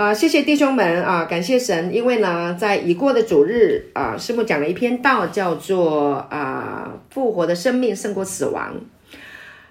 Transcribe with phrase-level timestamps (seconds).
[0.00, 8.80] 啊，谢谢弟兄们啊，感谢神，因为呢，在已过的主日啊，师母讲了一篇道，叫做啊，复活的生命胜过死亡。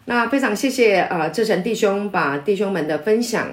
[0.06, 3.48] 那非常谢谢啊，志成弟兄把弟兄们的分享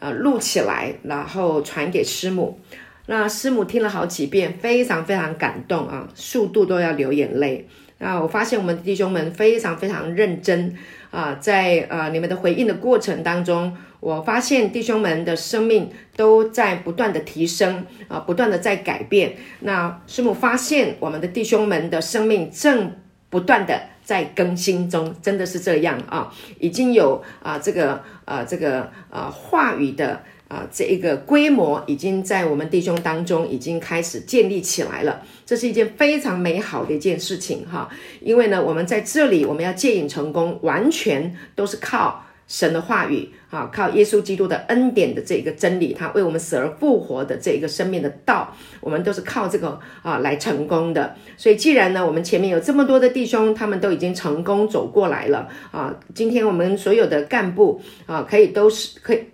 [0.00, 2.58] 啊录起来，然后传给师母。
[3.04, 7.68] 那师母听了好几遍，非常非常感动啊，数度都要流眼泪。
[7.98, 10.74] 啊，我发现我们弟兄们非常非常认真
[11.10, 19.36] 啊，在啊你们的回应的过程当中，我发现弟兄们的生命都在不断的提升啊，不断的在改变。
[19.60, 22.96] 那师母发现我们的弟兄们的生命正
[23.30, 30.20] 不断的在更新中，真的是这样啊，已经有啊这个啊这个啊话语的。
[30.52, 37.88] 啊，这一个规模已经在我们弟兄当中已经开始建立起来了，这是一件非常美好的一件事情哈。
[38.20, 51.14] 因为呢，我们在这里我们要戒瘾成功，完全都是靠神的话语啊，靠耶稣基督的恩典的这个真理，他为我们死而复活的这一个生命的道，我们都是靠这个啊来成功的。
[51.36, 59.24] 所以，既然呢，我们前面有这么多的弟兄，他们都已经成功走过来了啊，今天我们所有的干部啊，可以都是可以。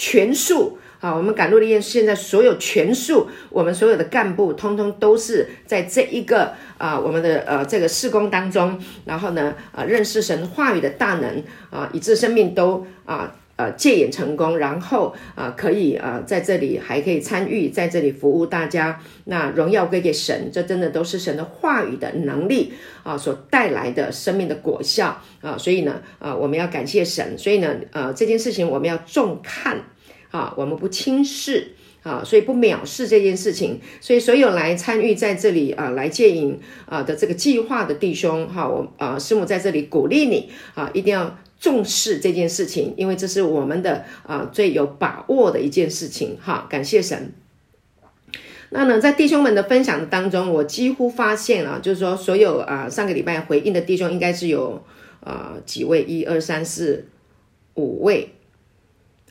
[0.00, 22.72] 全数啊，我们赶路的医现在所有全数，我们所有的干部，通通都是在这一个啊，我们的呃这个事工当中，然后呢，啊认识神话语的大能啊，以致生命都啊呃戒瘾成功，然后啊可以啊在这里还可以参与，在这里服务大家，那荣耀归给神，这真的都是神的话语的能力
[23.04, 29.78] 啊所带来的生命的果效啊，所以呢，啊我们要感谢神，所以呢，呃这件事情我们要重看。
[30.30, 33.80] 啊，我们不轻视啊，所以不藐视这件事情。
[34.00, 46.38] 所以所有来参与在这里啊，来戒瘾啊的这个计划的弟兄，哈、我啊师母在这里鼓励你啊，一定要重视这件事情，因为这是我们的啊最有把握的一件事情。
[46.40, 47.32] 哈、感谢神。
[48.70, 54.84] 那呢，在弟兄们的分享当中，我几乎发现啊，就是说所有啊上个礼拜回应的弟兄，应该是有
[55.20, 57.06] 啊几位，一二三四
[57.74, 58.34] 五位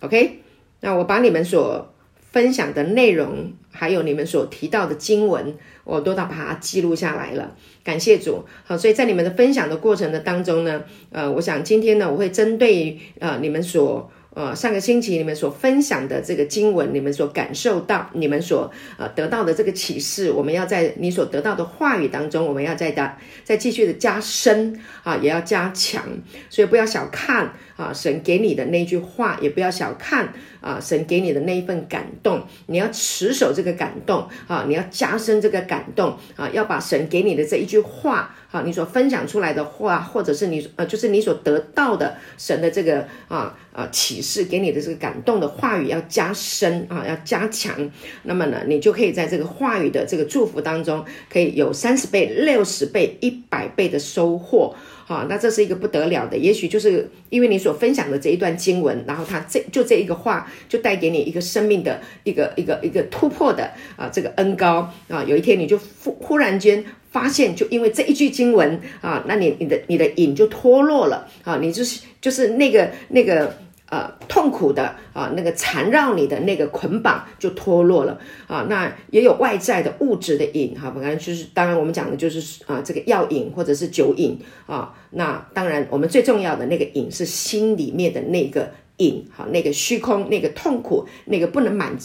[0.02, 0.42] ，OK。
[0.82, 1.94] 那我把你们所
[2.32, 7.56] 分享的内容，还有你们所提到的经文，我都把它记录下来了。
[7.84, 26.04] 感谢主，好，所以在你们的分享的过程的当中呢，呃，我想今天呢，我会针对呃你们所呃上个星期你们所分享的这个经文，你们所感受到、你们所呃得到的这个启示，我们要在你所得到的话语当中，我们要再加再继续的加深啊，也要加强，
[26.52, 27.52] 所以不要小看。
[27.78, 47.76] 啊，神给你的那句话，也不要小看啊，神给你的那一份感动，你要持守这个感动啊，你要加深这个感动啊，要把神给你的这一句话，好，你所分享出来的话，或者是你呃，就是你所得到的神的这个啊啊启示给你的这个感动的话语，要加深啊，要加强，
[48.24, 54.74] 那么呢，你就可以在这个话语的这个祝福当中，可以有三十倍、六十倍、一百倍的收获。
[55.10, 73.58] 好，那这是一个不得了的，也许就是因为你所分享的这一段经文，然后他这就这一个话，就带给你一个生命的一个一个一个突破的啊，这个恩高啊，有一天你就忽忽然间发现，就因为这一句经文啊，那你你的你的瘾就脱落了啊，你就是就是那个那个。
[73.90, 78.66] 呃，痛苦的啊，那个缠绕你的那个捆绑就脱落了啊。
[78.70, 84.94] 那也有外在的物质的瘾哈，本来就是当然我们讲的就是啊，这个药瘾或者是酒瘾啊。
[85.12, 91.98] 那当然我们最重要的那个瘾是心里面的那个瘾哈，那个虚空、那个痛苦、那个不能满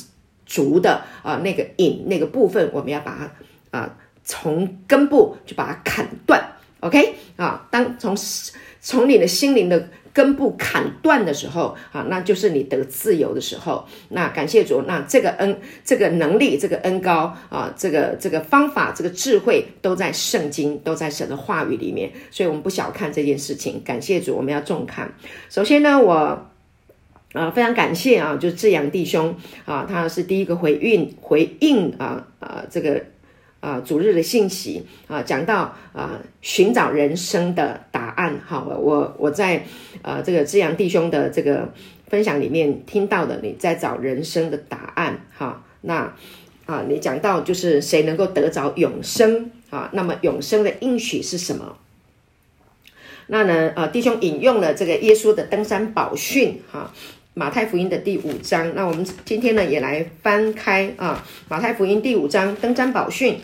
[0.46, 3.32] 足的啊，那个瘾那个部分，我们要把
[3.72, 6.40] 它啊从根部就把它砍断。
[6.78, 8.16] OK 啊，当从
[8.80, 9.88] 从你的心灵的。
[10.12, 13.86] 根部砍断的时候啊，那就是你得自由的时候。
[14.10, 22.10] 那感谢主，那这个恩、这个能力、这个恩高啊，这个这个方法、这个智慧都在圣经，都在神的话语里面。
[22.30, 23.82] 所以，我们不小看这件事情。
[23.84, 25.14] 感谢主，我们要重看。
[25.48, 26.50] 首先呢，我
[27.32, 29.34] 啊非常感谢啊，就是志阳弟兄
[29.64, 33.02] 啊，他是第一个回应回应啊啊这个。
[33.62, 38.40] 啊，主日的信息啊，讲到啊，寻找人生的答案。
[38.44, 39.64] 好，我我在
[40.02, 41.72] 呃这个志阳弟兄的这个
[42.08, 45.20] 分享里面听到的，你在找人生的答案。
[45.38, 46.12] 哈，那
[46.66, 49.88] 啊，你讲到就是谁能够得着永生啊？
[49.92, 51.76] 那么永生的应许是什么？
[53.28, 56.92] 那呢，啊，弟兄引用了这个耶稣的登山宝训，哈。
[57.34, 63.38] 马太福音的第五章，那我们今天呢也来翻开啊，马太福音第五章登山宝训。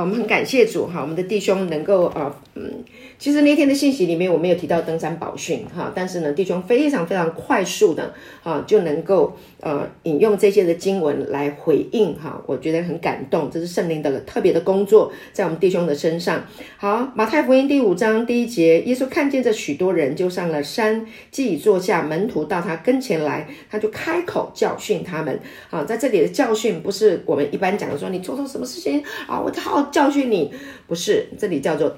[0.00, 2.84] 我们很感谢主哈，我们的弟兄能够啊嗯，
[3.18, 8.12] 其实那天的信息里面我没有提到登山宝训哈，但是呢，弟兄非常非常快速的
[8.42, 16.44] 啊就能够呃引用这些的经文来回应哈，我觉得很感动，这是圣灵的特别的工作在我们弟兄的身上。
[16.76, 25.38] 好，马太福音第五章第一节，耶稣看见这许多人，就上了山，既已坐下，门徒到他跟前来，他就开口教训他们。
[25.70, 30.52] 啊，在这里的教训不是我们一般讲的说你做错什么事情啊，我好好教训你，
[30.88, 31.96] 不是，这里叫做。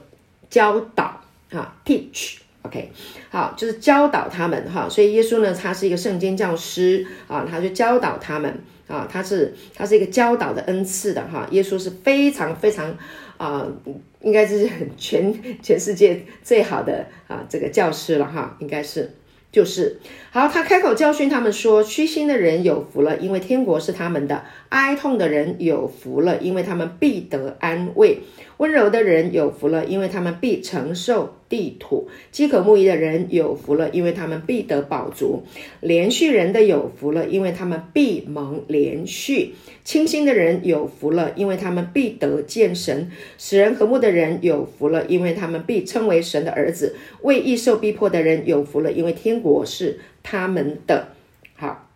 [0.50, 2.90] 教导哈，teach，OK，
[3.30, 8.52] 好，就是教导他们哈，所以耶稣呢，他是一个圣经教师啊，他就教导他们
[8.88, 12.92] 啊，他是他是一个教导的恩赐的哈，耶稣是非常非常
[13.36, 13.64] 啊，
[14.20, 14.68] 应该是
[14.98, 15.32] 全
[15.62, 19.14] 全世界最好的啊这个教师了哈，应该是
[19.52, 20.00] 就是
[20.32, 28.22] 好，他开口教训他们说，虚心的人有福了，因为天国是他们的；哀痛的人有福了，因为他们必得安慰。
[28.60, 35.42] 温柔的人有福了，因为他们必承受地土；饥渴慕义的人有福了，因为他们必得饱足；
[35.80, 43.06] 连续人的有福了，因为他们必蒙连续；清心的人有福了，因为他们必得见神；
[43.38, 46.92] 使人和睦的人有福了，因为他们必称为神的儿子；
[47.22, 51.08] 为义受逼迫的人有福了，因为天国是他们的。
[51.56, 51.88] 好，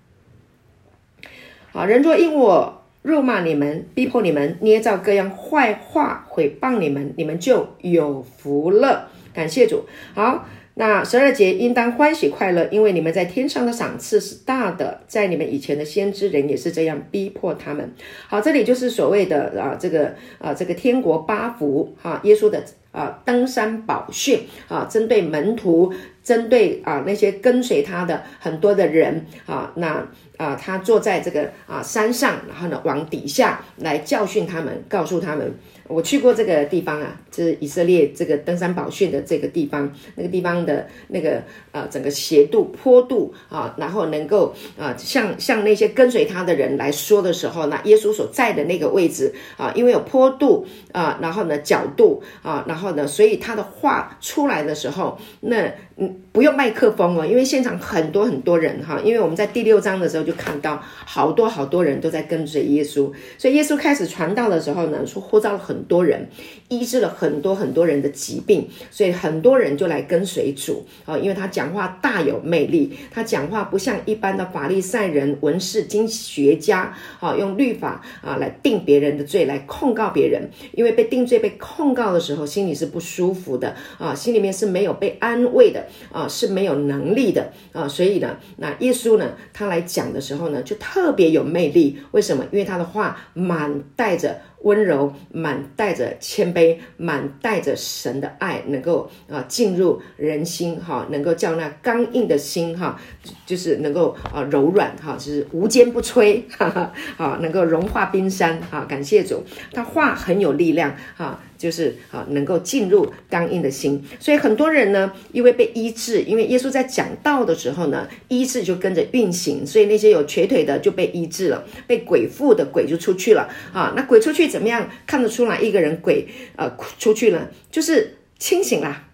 [1.70, 2.83] 好，人若因我。
[3.04, 9.10] 辱骂你们，逼迫你们，捏造各样坏话，毁谤你们，你们就有福了。
[9.34, 9.84] 感谢主。
[10.14, 15.02] 好，那十二节应当欢喜快乐，因为你们在天上的赏赐是大的。
[15.06, 17.92] 在你们以前的先知人也是这样逼迫他们。
[18.26, 25.92] 好，这里就是所谓的啊，这个啊，这个天国八福哈，耶稣的啊登山宝训啊，针对门徒，
[26.22, 30.06] 针对啊那些跟随他的很多的人啊，那。
[30.36, 35.54] 啊，他坐在这个啊山上，然后呢，往底下来教训他们，告诉他们。
[35.86, 41.42] 我去过这个地方啊，就是以色列这个登山宝训的这个地方，那个地方的那个
[41.72, 65.84] 呃整个斜度坡度啊，然后能够啊向向那些跟随他的人来说的时候，那耶稣所在的那个位置啊，因为有坡度啊，然后呢角度啊，然后呢，所以他的话出来的时候，那嗯不用麦克风哦，因为现场很多很多人哈，因为我们在第六章的时候就看到好多好多人都在跟随耶稣，所以耶稣开始传道的时候呢，说呼召了很。
[65.86, 66.26] 多人
[66.70, 80.48] 医治了很多很多人的疾病，所以很多人就来跟随主啊，因为他讲话大有魅力，他讲话不像一般的法利赛人、文士、经学家啊，用律法啊来定别人的罪，来控告别人。
[80.72, 91.98] 因为被定罪、被控告的时候，心里是不舒服的啊，心里面是没有被安慰的啊，是没有能力的啊，所以呢，那耶稣呢，他来讲的时候呢，就特别有魅力。
[92.12, 92.44] 为什么？
[92.52, 94.40] 因为他的话满带着。
[94.64, 103.00] 温柔，满带着谦卑，满带着神的爱，能够啊进入人心哈，能够叫那刚硬的心哈，
[103.46, 111.40] 就是能够啊柔软哈，就是无坚不摧哈哈，啊能够融化冰山哈，感谢主，他话很有力量哈。
[111.56, 123.94] 就是啊，能够进入刚硬的心，所以很多人呢，因为被医治，因为耶稣在讲道的时候呢，医治就跟着运行，所以那些有瘸腿的就被医治了，被鬼附的鬼就出去了啊。
[123.96, 127.50] 那鬼出去怎么样看得出来一个人鬼呃出去了？
[127.72, 129.08] 就是清醒啦，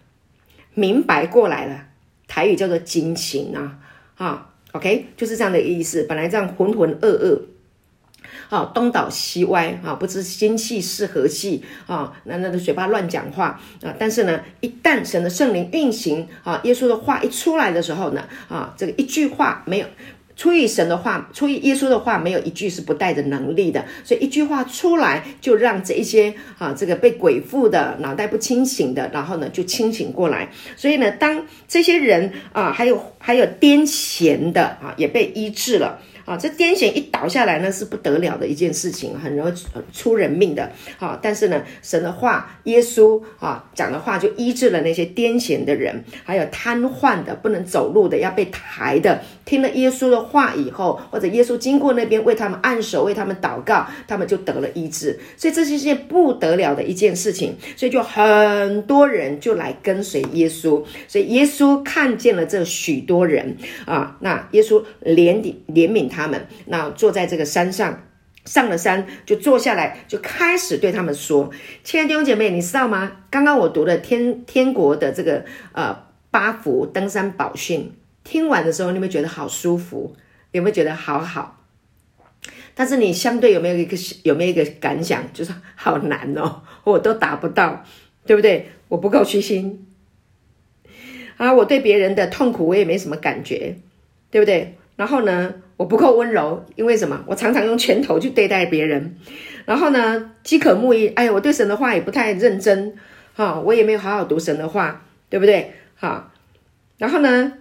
[0.75, 1.85] 明白过来了。
[2.27, 3.79] 台语叫做惊醒啊，
[4.17, 6.03] 啊，OK，就是这样的意思。
[6.03, 7.41] 本来这样浑浑噩噩。
[8.49, 12.13] 啊，东倒西歪啊，不知今夕是何夕啊！
[12.25, 13.95] 那那的嘴巴乱讲话啊！
[13.97, 19.87] 但是呢，一旦神的圣灵运行啊，耶稣的话一出来的时候呢，啊，这个一句话没有
[20.41, 23.85] 出于神的话，出于耶稣的话，没有一句是不带着能力的。
[24.03, 30.49] 所以一句话出来，就让这一些啊，这个被鬼附的、脑袋不清醒的，然后呢就清醒过来。
[30.75, 36.01] 所以呢，当这些人啊，还有还有癫痫的啊，也被医治了。
[36.31, 39.53] 啊，这癫痫一倒下来呢，是不得了的一件事情，很容易
[39.91, 40.71] 出人命的。
[40.97, 49.21] 啊，但是呢，神的话，耶稣啊讲的话，就医治了那些癫痫的人，还有瘫痪的、不能走路的、要被抬的。
[49.43, 55.19] 听了耶稣的话以后，或者耶稣经过那边为他们按手、为他们祷告，他们就得了医治。
[55.35, 57.57] 所以这是一件不得了的一件事情。
[57.75, 60.81] 所以就很多人就来跟随耶稣。
[61.09, 66.11] 所以耶稣看见了这许多人啊，那耶稣怜悯怜悯。
[66.11, 68.03] 他他们那坐在这个山上，
[68.45, 71.51] 上了山就坐下来，就开始对他们说
[71.83, 73.11] ：“亲爱的弟兄姐妹，你知道吗？
[73.29, 77.91] 刚刚我读了天天国的这个呃八福登山宝训，
[78.23, 80.15] 听完的时候，你有没有觉得好舒服？
[80.51, 81.57] 有没有觉得好好？
[82.73, 87.83] 但是你相对有没有一个有没有一个感想，就是好难哦，我都达不到。”
[88.23, 88.69] 对不对？
[88.87, 89.87] 我不够虚心
[91.37, 93.77] 啊，我对别人的痛苦我也没什么感觉，
[94.29, 94.77] 对不对？
[94.95, 97.23] 然后呢，我不够温柔，因为什么？
[97.25, 99.15] 我常常用拳头去对待别人。
[99.65, 102.93] 然后呢，饥渴慕义，哎呀，我对神的话也不太认真，
[103.33, 105.73] 哈，我也没有好好读神的话，对不对？
[105.99, 106.31] 哈，
[106.99, 107.53] 然后呢，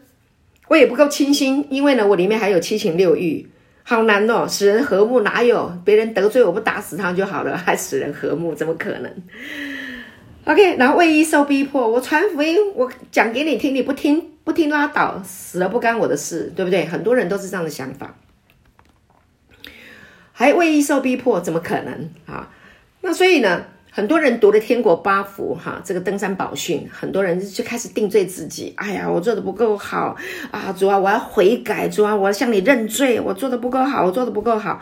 [0.69, 3.49] 我也不够清心，因为呢，我里面还有七情六欲，
[3.85, 5.73] 好难哦，使人和睦哪有？
[5.87, 9.11] 别人得罪我不打死他就好了， 还使人和睦，怎么可能
[10.45, 16.87] ？OK，然后为义受逼迫，我传福音，我讲给你听，你不听，不听拉倒，死了不干我的事，对不对？
[16.87, 18.17] 很多人都是这样的想法。
[20.33, 22.51] 还为义受逼迫，怎么可能啊？
[23.03, 28.73] 那所以呢，很多人读了天国八福哈，这个登山宝训，很多人就开始定罪自己。
[28.77, 30.17] 哎呀，我做的不够好
[30.51, 30.73] 啊！
[30.73, 34.81] 主啊，我要悔改，主啊，我要向你认罪，我做的不够好，我做的不够好。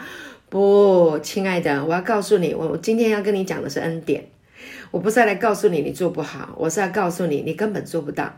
[0.49, 4.25] 不，亲爱的，我要告诉你，我今天要跟你讲的是恩典。
[4.91, 8.33] 我不是要来告诉你你做不好，我是要告诉你你根本做不到。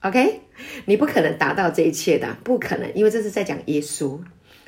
[0.00, 0.40] OK，
[0.84, 4.18] 你不可能达到这一切的，不可能，因为这是在讲耶稣。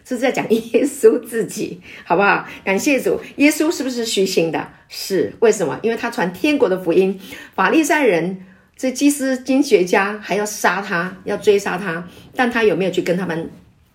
[0.02, 2.48] 这是在讲耶稣自己，好不好？
[2.64, 4.66] 感谢主，耶稣是不是虚心的？
[4.88, 5.78] 是，为什么？
[5.82, 7.20] 因为他传天国的福音，
[7.54, 8.44] 法利赛人
[8.76, 13.50] 这祭司经学家还要杀他，要追杀他，但他有没有去跟他们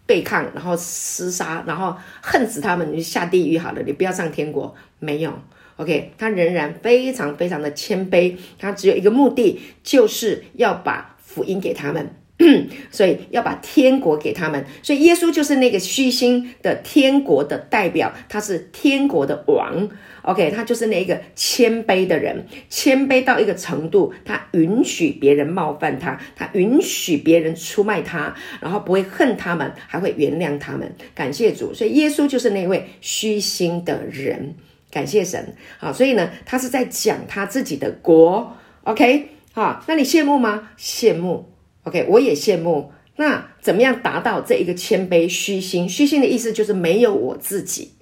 [0.06, 2.94] 对抗，然后厮杀，然后恨死他们？
[2.94, 4.74] 你下地狱好了，你不要上天国。
[5.00, 5.34] 没有
[5.78, 12.10] ，OK，他仍然非常非常的谦卑，他只有一个目的，就是要把福音给他们。
[12.92, 19.88] 所以要把天国给他们，所以耶稣就是那个虚心的天国的代表，他是天国的王。
[20.24, 30.94] OK，他就是那个谦卑的人，谦卑到一个程度，他允许别人冒犯他，他允许别人出卖他，然后不会恨他们，还会原谅他们。
[31.14, 34.54] 感谢主，所以耶稣就是那位虚心的人。
[34.92, 35.56] 感谢神。
[35.78, 38.58] 好，所以呢，他是在讲他自己的国。
[38.84, 40.68] OK，好，那你羡慕吗？
[40.78, 41.50] 羡慕。
[41.84, 42.92] OK，我也羡慕。
[43.16, 45.88] 那怎么样达到这一个谦卑虚心？
[45.88, 47.94] 虚心的意思就是没有我自己。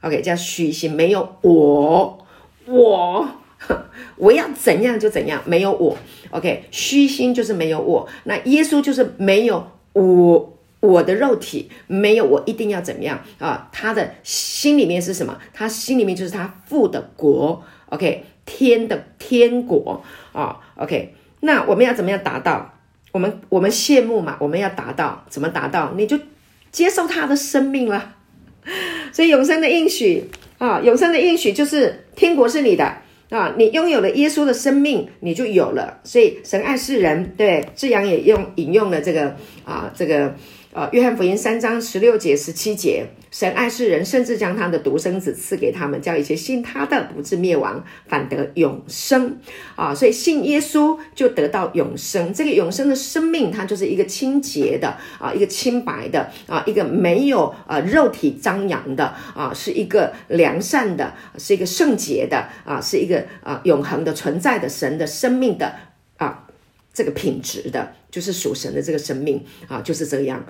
[0.00, 2.26] OK，叫虚心，没有我，
[2.66, 3.28] 我，
[4.18, 5.96] 我要怎样就怎样，没有我。
[6.30, 8.08] OK，虚心就是没有我。
[8.24, 13.68] 那耶稣就是没有我，我的肉体没有我，一定要怎么样啊？
[13.70, 15.38] 他的心里面是什么？
[15.54, 17.62] 他心里面就是他父的国。
[17.90, 20.02] OK，天的天国
[20.36, 20.60] 啊。
[20.76, 22.74] OK，那我们要怎么样达到？
[23.12, 25.94] 我们我们羡慕嘛，我们要达到，怎么达到？
[25.96, 26.18] 你就
[26.70, 28.14] 接受他的生命了。
[29.12, 32.84] 所以永生的应许啊，永生的应许就是天国是你的
[33.30, 35.98] 啊，你拥有了耶稣的生命，你就有了。
[36.04, 40.34] 所以神爱世人，对，志阳也用引用了这个啊，这个。
[40.72, 49.36] 呃，约翰福音三章十六节、十七节，神爱世人，甚至将他的独生子赐给他们，叫一切信他的不至灭亡，反得永生。
[49.74, 52.32] 啊，所以信耶稣就得到永生。
[52.32, 65.74] 这个永生的生命，它就是一个清洁的啊，一个清白的啊，一个没有呃肉体张扬的啊，是一个良善的，是一个圣洁的啊，是一个啊永恒的存在的神的生命的
[66.16, 66.44] 啊。
[66.94, 70.42] 这个品质的，就是属神的这个生命啊，就是这样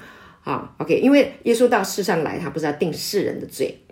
[0.47, 0.73] 啊。
[0.79, 3.83] OK，因为耶稣到世上来，他不是要定世人的罪，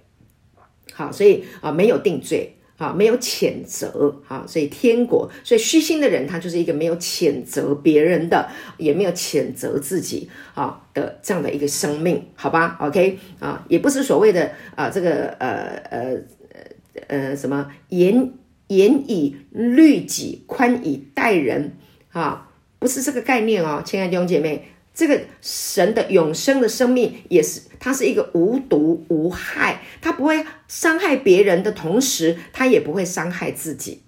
[0.92, 15.48] 好，所以啊，没有定罪啊，没有谴责啊，所以天国，所以虚心的人，他就是一个没有谴责别人的，也没有谴责自己啊的这样的一个生命，好吧？OK 啊，也不是所谓的啊，这个呃
[15.90, 16.16] 呃
[16.52, 16.60] 呃
[17.08, 18.32] 呃什么严
[18.68, 21.76] 严以律己，宽以待人。
[22.14, 34.02] 啊，不是这个概念哦，亲爱的弟兄姐妹，这个神的永生的生命也是，它是一个无毒无害，它不会伤害别人的同时，它也不会伤害自己。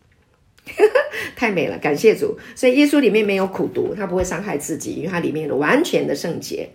[1.36, 2.38] 太美了，感谢主。
[2.54, 6.70] 所以耶稣里面没有苦毒，它不会伤害自己，因为它里面有完全的圣洁。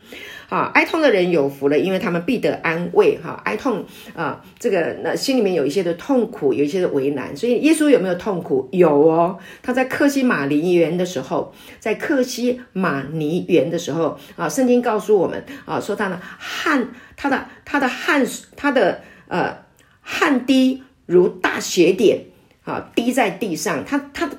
[0.52, 3.18] 啊，哀痛的人有福了，因为他们必得安慰。
[3.20, 7.34] 哈，哀痛啊，这个那心里面有一些的痛苦，有一些的为难。
[7.38, 8.68] 所以耶稣有没有痛苦？
[8.74, 9.40] 有哦。
[9.64, 18.28] 他在克西马尼园的时候，在克西马尼园的时候啊，圣经告诉我们啊，说他的汗，他的他的汗，
[18.58, 19.58] 他的呃
[20.02, 22.26] 汗滴如大雪点
[22.66, 24.30] 啊，滴在地上，他他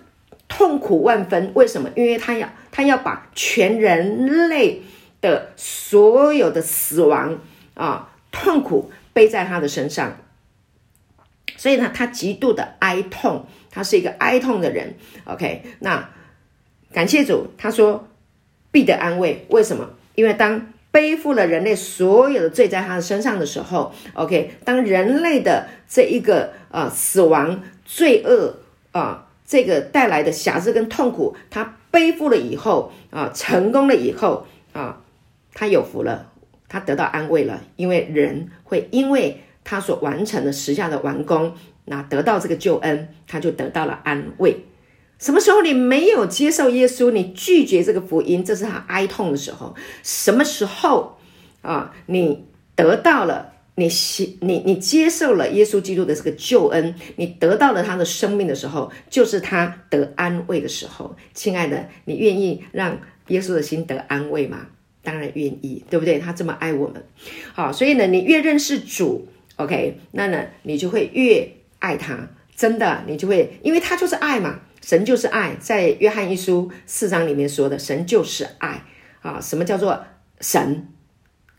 [0.47, 1.53] 痛苦万分。
[1.55, 1.89] 为什么？
[1.97, 4.83] 因为他要他要把全人类。
[5.23, 7.39] 的所有的死亡
[7.73, 10.19] 啊，痛苦背在他的身上，
[11.57, 14.97] 所以呢，他极度的哀痛，他是一个哀痛的人。
[15.25, 16.11] OK，那
[16.93, 18.07] 感谢主，他说
[18.71, 19.47] 必得安慰。
[19.49, 19.89] 为什么？
[20.15, 28.57] 因为当背负了人类所有的罪在他的身上的时候，OK，当人类的这一个呃死亡罪恶
[28.91, 29.29] 啊。
[29.45, 35.03] 这个带来的瑕疵跟痛苦，他背负了以后啊，成功了以后啊，
[35.55, 36.33] 他有福了，
[36.69, 41.55] 他得到安慰了，因为人会因为他所完成的时下的完工，
[41.85, 44.65] 那得到这个救恩，他就得到了安慰。
[45.19, 49.75] 什么时候你没有接受耶稣，你拒绝这个福音，这是他哀痛的时候。
[50.03, 51.17] 什么时候
[51.61, 52.45] 啊，你
[52.75, 53.89] 得到了，你
[54.41, 61.15] 你你接受了耶稣基督的这个救恩，你得到了他的生命的时候，就是他得安慰的时候。
[61.35, 64.67] 亲爱的，你愿意让耶稣的心得安慰吗？
[65.03, 66.19] 当然愿意，对不对？
[66.19, 67.05] 他这么爱我们，
[67.55, 72.29] 好，所以呢，你越认识主，OK，那呢，你就会越爱他。
[72.55, 74.61] 真的，你就会，因为他就是爱嘛。
[74.85, 78.83] 神就是爱，在约翰一书四章里面说的，神就是爱
[79.21, 79.41] 啊！
[79.41, 80.05] 什么叫做
[80.41, 80.89] 神？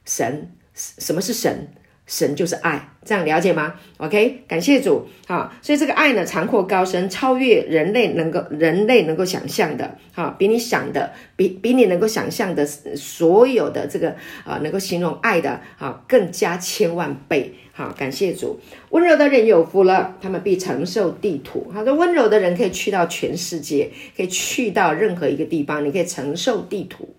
[0.06, 1.74] 神，什么是神？
[2.06, 5.58] 神就是爱，这样了解吗？OK，感谢主啊！
[5.62, 17.54] 所以这个爱呢，长阔高深，超越人类能够人类能够想象的啊，比你想的，比比你能够想象的所有的这个啊，能够形容爱的啊，更加千万倍。
[17.72, 18.60] 好，感谢主。
[18.90, 21.72] 温柔的人有福了，他们必承受地土。
[21.74, 27.16] 他说，温柔的人可以去到全世界，可以去到任何一个地方，你可以承受地土。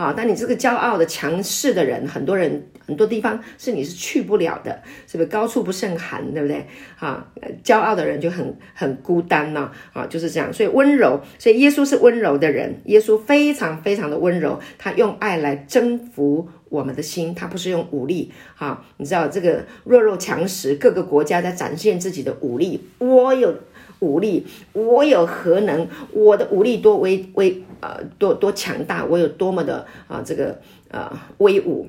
[0.00, 5.28] 啊，但你这个骄傲的、强势的人，很多人很多地方是你是去不了的，是不是？
[5.28, 6.66] 高处不胜寒，对不对？
[6.98, 7.26] 啊，
[7.62, 9.70] 骄傲的人就很很孤单呢。
[9.92, 10.50] 啊，就是这样。
[10.50, 18.32] 所以温柔，所以耶稣是温柔的人，耶稣非常非常的温柔，他用爱来征服我们的心，他不是用武力。
[18.56, 23.54] 啊，你知道这个弱肉强食，各个国家在展现自己的武力，我有。
[24.00, 25.86] 武力，我有何能？
[26.12, 31.88] 我的武力多威威，呃，多多强大，我有多么的啊、这个呃威武，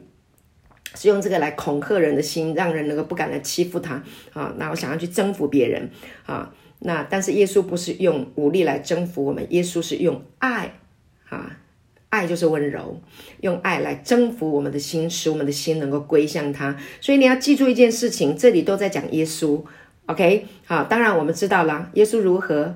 [0.94, 4.04] 是用这个来恐吓人的心，让人能够不敢来欺负他
[4.34, 4.54] 啊。
[4.58, 5.90] 那我想要去征服别人
[6.26, 10.80] 啊，那但是耶稣不是用武力来征服我们，耶稣是用爱
[11.30, 11.60] 啊，
[12.10, 13.02] 爱就是温柔，
[13.40, 16.78] 用爱来征服我们的心，使我们的心能够归向他。
[17.00, 19.64] 所以你要记住一件事情，这里都在讲耶稣。
[20.12, 22.76] OK，好，当然我们知道了，耶稣如何，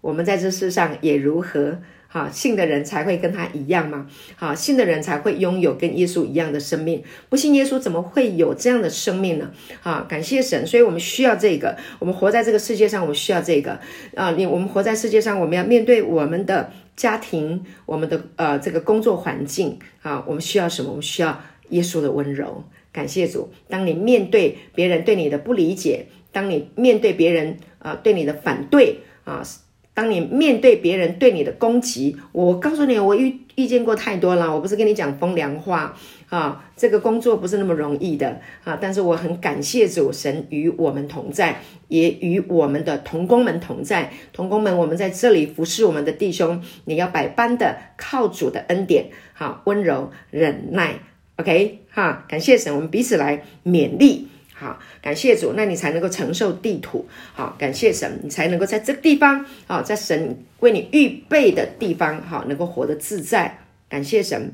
[0.00, 1.78] 我们在这世上也如何。
[2.06, 4.06] 好，信的人才会跟他一样吗？
[4.36, 7.02] 好，信的人才会拥有跟耶稣一样的生命。
[7.28, 9.50] 不信耶稣怎么会有这样的生命呢？
[9.80, 11.76] 好，感谢神，所以我们需要这个。
[11.98, 13.80] 我们活在这个世界上，我们需要这个。
[14.14, 19.76] 啊，你我们活在世界上，我们要面对我们的家庭，我们的呃这个工作环境。
[20.02, 20.90] 啊，我们需要什么？
[20.90, 22.62] 我们需要耶稣的温柔。
[22.92, 26.06] 感谢主，当你面对别人对你的不理解。
[26.36, 29.42] 当你面对别人啊、对你的反对啊，
[29.94, 34.54] 当你面对别人对你的攻击，我告诉你，我遇遇见过太多了。
[34.54, 35.96] 我不是跟你讲风凉话
[36.28, 38.76] 啊，这个工作不是那么容易的啊。
[38.78, 44.12] 但是我很感谢主，神与我们同在，也与我们的同工们同在。
[44.34, 50.96] 同工们，我们在这里服侍我们的弟兄，你要百般的靠主的恩典，好、啊、温柔忍耐
[51.36, 54.28] ，OK 哈、感谢神，我们彼此来勉励。
[54.58, 57.06] 好，感谢主，那你才能够承受地土。
[57.34, 63.58] 好，感谢神，你才能够在这个地方，好，在神为你预备的地方，好，能够活得自在。
[63.90, 64.52] 感谢神，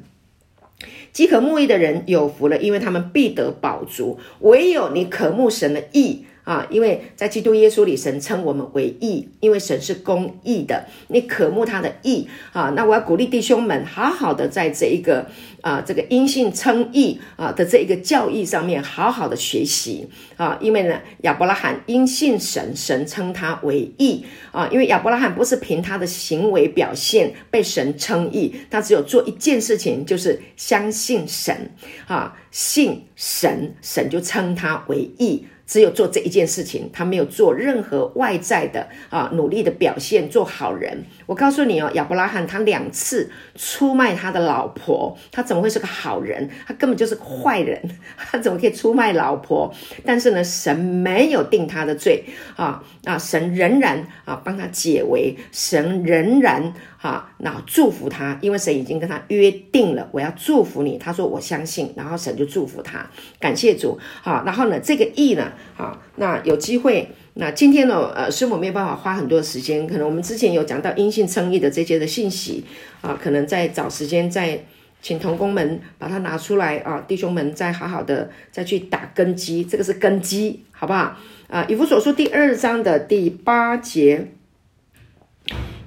[1.13, 4.19] 饥渴慕义的人有福了，因为他们必得饱足。
[4.41, 6.27] 唯有你渴慕神的义。
[6.45, 10.87] 啊，因为在基督耶稣里，神称我们为义，因为神是公义的。
[11.09, 15.27] 你渴慕他的义啊，那我要鼓励弟兄们，好好的在这一个
[15.61, 20.59] 啊，这个因信称义啊的这一个教义上面，好好的学习啊。
[20.61, 24.69] 因为呢，亚伯拉罕因信神，神称他为义啊。
[24.73, 31.71] 因为亚伯拉罕不是凭他的行为表现被神称义，他只有做一件事情，就是相信神
[32.09, 35.47] 啊，信神，神就称他为义。
[35.73, 41.03] 只有做这一件事情，他没有做任何外在的啊努力的表现，做好人。
[41.33, 46.47] 我告诉你哦，亚伯拉罕他两次出卖他的老婆，他怎么会是个好人？
[46.67, 47.81] 他根本就是个坏人，
[48.19, 49.73] 他怎么可以出卖老婆？
[50.05, 52.23] 但是呢，神没有定他的罪
[52.55, 56.75] 啊，那神仍然啊帮他解围，神仍然。
[57.03, 60.97] 啊，那祝福他，因为神已经跟他约定了，我要祝福你。
[60.99, 63.05] 他说我相信，然后神就祝福他，
[63.41, 63.99] 感谢主。
[64.23, 72.65] 好，然后呢，这个义呢，好，那有机会，那今天呢，呃，师母没有办法花很多时间，可能我们之前有讲到阴性称义的这些的信息
[73.01, 74.63] 啊，可能再找时间再
[75.01, 81.17] 请同工们把它拿出来啊，弟兄们再好好的再去打根基，这个是根基，好不好？
[81.49, 84.29] 啊，以弗所书第二章的第八节。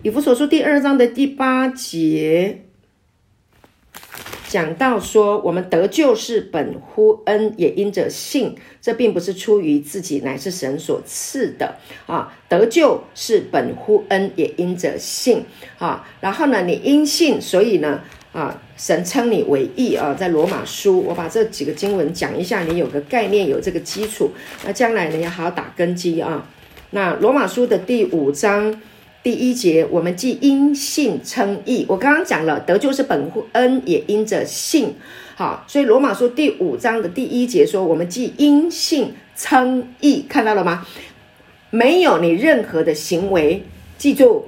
[0.02, 2.65] 以弗所书第二章的第八节，
[4.48, 8.56] 讲到说，我们得救是本乎恩，也因着信。
[8.82, 12.32] 这并不是出于自己，乃是神所赐的啊。
[12.48, 15.44] 得救是本乎恩，也因着信
[15.80, 16.08] 啊。
[16.22, 20.14] 然后呢，你因信，所以呢，啊，神称你为义啊。
[20.14, 24.32] 在罗马书，我把这几个经文讲一下，你有个概念，有这个基础。
[24.64, 26.48] 那将来呢，要好好打根基啊。
[26.92, 28.82] 那罗马书的第五章。
[29.26, 34.94] 第一节，我们既因信称义，我刚刚讲了，得救是本乎恩，也因着信。
[35.34, 40.86] 好，所以罗马书第五章的第一节说，我们既因信称义，看到了吗？
[41.72, 43.64] 没有你任何的行为，
[43.98, 44.46] 记住，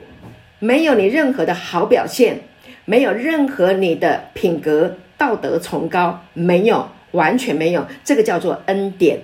[0.59, 2.41] 没有你任何的好表现，
[2.85, 9.21] 没有任何你的品格道德崇高，没有，完全没有，这个叫做恩典。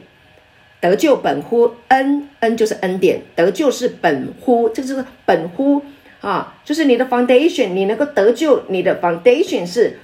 [0.83, 3.21] 得救本乎恩，恩就是恩典。
[3.37, 5.81] 得救是本乎，这就是本乎
[6.19, 9.97] 啊，就是你的 foundation，你能够得救，你的 foundation 是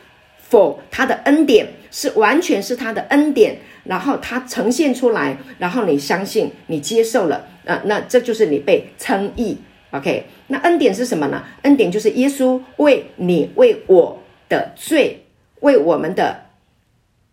[0.50, 9.58] for 他的恩典，是完全是他的恩典，然后他呈现出来，然后你相信，你接受了，啊，那这就是你被称义。
[9.92, 11.44] OK，那恩典是什么呢？
[11.64, 15.26] 恩典就是耶稣为你为我的罪，
[15.60, 16.46] 为我们的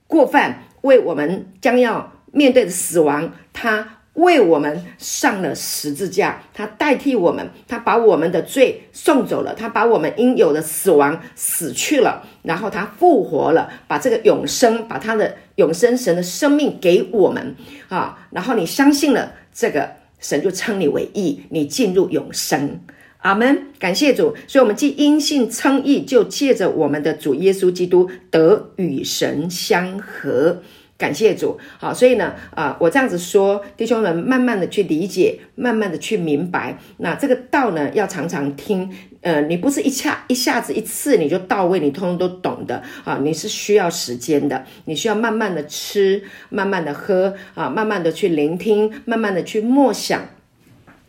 [0.08, 2.12] 过犯，为我们将要。
[2.36, 17.56] 面对着死亡，他为我们上了十字架，他代替我们，他把我们的罪送走了，他把我们应有的死亡死去了，然后他复活了，把这个永生，把他的永生神的生命给我们
[17.88, 22.80] 啊，然后你相信了这个，神就称你为义，你进入永生。
[23.18, 24.36] 阿门，感谢主。
[24.46, 30.62] 所以，我们既因信称义，就借着我们的主耶稣基督得与神相合。
[30.98, 36.78] 感谢主，好，所以呢，啊、我这样子说，弟兄们，慢慢的去理解，慢慢的去明白。
[36.98, 50.22] 那这个道呢，要常常听，呃，你不是一下一下子一次你就到位，你通通都懂的啊，你是需要时间的，你需要慢慢的吃，慢慢的喝，啊，慢慢的去聆听，慢慢的去默想。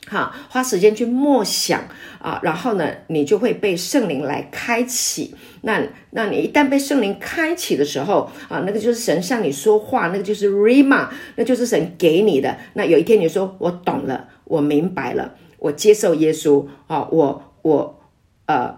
[0.10, 1.82] 哈，花时间去默想
[2.20, 5.36] 啊，然后呢，你就会被圣灵来开启。
[5.62, 12.58] 那，那你一旦被圣灵开启的时候啊，那个就是神向你说话，那个就是 Rhema，那就是神给你的。
[12.74, 18.00] 那有一天你说我懂了，我明白了，我接受耶稣啊，我我
[18.46, 18.78] 呃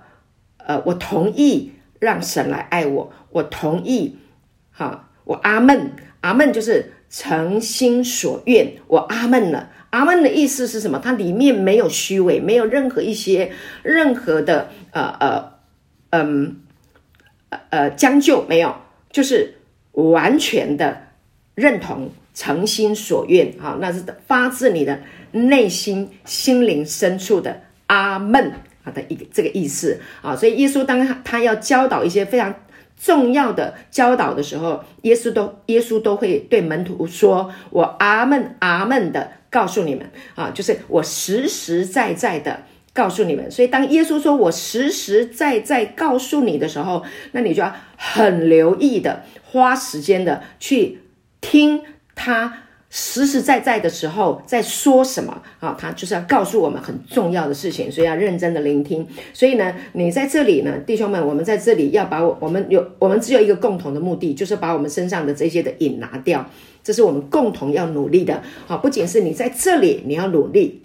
[0.58, 4.18] 呃，我同意让神来爱我，我同意，
[4.72, 9.72] 哈、我阿门，阿门就是诚心所愿，我阿门了。
[9.89, 11.00] 阿门的意思是什么？
[11.00, 15.52] 它里面没有虚伪，没有任何一些任何的呃呃
[16.12, 16.58] 嗯
[17.50, 18.76] 呃，呃将就，没有，
[19.12, 19.56] 就是
[19.93, 21.08] 完全的
[21.56, 25.00] 认同，诚心所愿啊，那是发自你的
[25.32, 28.52] 内心心灵深处的阿门
[28.84, 30.36] 啊的一个这个意思啊。
[30.36, 32.54] 所以耶稣当他他要教导一些非常
[32.99, 42.59] 重要的教导的时候，耶稣都耶稣都会对门徒说：“我阿门阿门的。”告诉你们啊，就是我实实在在的
[42.93, 43.49] 告诉你们。
[43.49, 50.99] 所以当耶稣说我实实在在告诉你的时候，那你就要很留意的，花时间的去
[51.41, 51.81] 听
[52.13, 52.59] 他
[52.89, 55.78] 实实在在的时候在说什么啊。
[55.80, 59.08] 他就是要告诉我们很重要的事情，所以要认真的聆听。
[59.34, 66.45] 所以呢，你在这里呢，弟兄们，我们在这里要把我我们有我们只有一个共同的目的，就是把我们身上的这些的瘾拿掉。
[66.82, 70.82] 这是我们共同要努力的，好，不仅是你在这里，你要努力，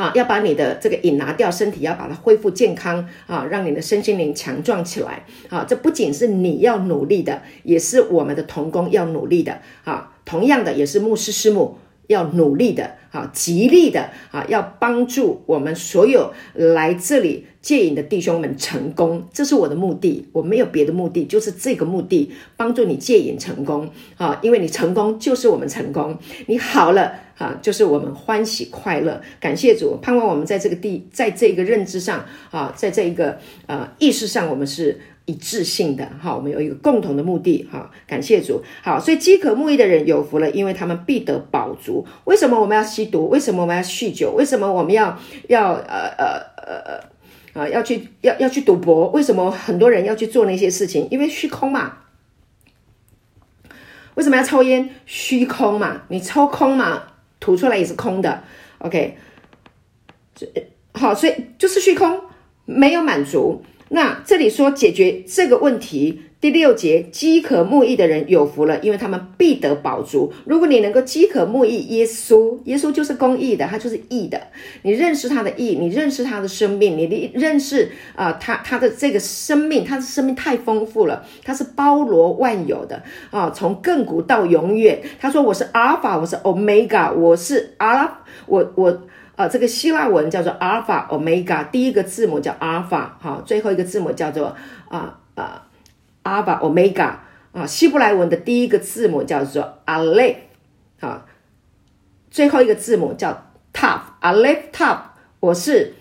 [0.00, 17.46] 啊，要把你的这个瘾拿掉，身体要把它恢复健康，啊，让你的身心灵强壮起来，啊，这不仅是你要努力的，也是我们的童工要努力的，啊，同样的也是牧师师母要努力的，啊，极力的，啊，要帮助我们所有来这里。
[17.62, 24.38] 戒瘾的弟兄们成功，这是我的目的，我没有别的目的，就是这个目的，帮助你戒瘾成功啊！
[24.42, 29.20] 因为你成功就是我们成功，你好了啊，就是我们欢喜快乐。
[29.38, 37.90] 感谢主，盼望我们在这个地，在这个认知上啊，在这一个呃意识上，我们是一致性的哈，我们有一个共同的目的哈。
[38.06, 42.06] 感谢主，好，所以饥渴慕义的人有福了，因为他们必得饱足。
[42.24, 43.28] 为什么我们要吸毒？
[43.28, 44.32] 为什么我们要酗酒？
[44.32, 45.18] 为什么我们要
[45.48, 47.10] 要呃呃呃呃？
[47.52, 51.08] 啊，要去要要去赌博，为什么很多人要去做那些事情？
[51.10, 51.98] 因为虚空嘛。
[54.14, 54.90] 为什么要抽烟？
[55.06, 57.04] 虚空嘛，你抽空嘛，
[57.38, 58.42] 吐出来也是空的。
[58.78, 59.16] OK，
[60.92, 62.20] 好，所以就是虚空，
[62.66, 63.64] 没有满足。
[63.88, 70.32] 那这里说解决这个问题，第六节，饥渴慕义的人有福了，因为他们必得饱足。
[70.46, 74.40] 如果你能够饥渴慕义，耶稣，耶稣就是公义的，他就是义的。
[74.80, 84.98] 你认识他的义，你认识他的生命，你认识啊、他他的这个生命，他的生命太丰富了，他是包罗万有的啊，从亘古到永远。
[85.20, 89.02] 他说：“我是阿尔法，我是欧米伽，我是阿拉，我我
[89.36, 94.56] 啊，这个希腊文叫做阿尔法欧米伽，第一个字母叫阿尔法，哈，最后一个字母叫做
[94.88, 95.66] 啊啊。
[96.22, 97.20] 呃阿尔法、欧米伽
[97.52, 100.36] 啊，希伯来文的第一个字母叫做 Ale，，
[101.00, 101.26] 啊，
[102.30, 104.98] 最后一个字母叫 Tav，阿勒 Tav，
[105.40, 105.94] 我是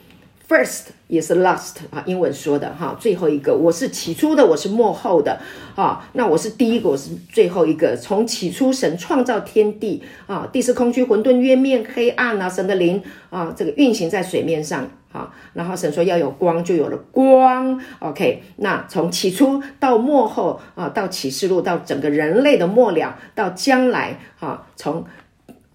[0.48, 5.40] first 也是 last 啊，英文说的哈，最后一个我是起初的，我是末后的
[5.76, 7.96] 啊，那我是第一个，我是最后一个。
[7.96, 14.88] 从起初神创造天地啊，地是空虚，混沌，渊面黑暗啊，神的灵啊，这个运行在水面上。
[15.12, 17.82] 好，然后神说要有光，就有了光。
[18.00, 25.04] OK，那从起初到末后啊，到启示录，到整个人类的末了，到将来啊，从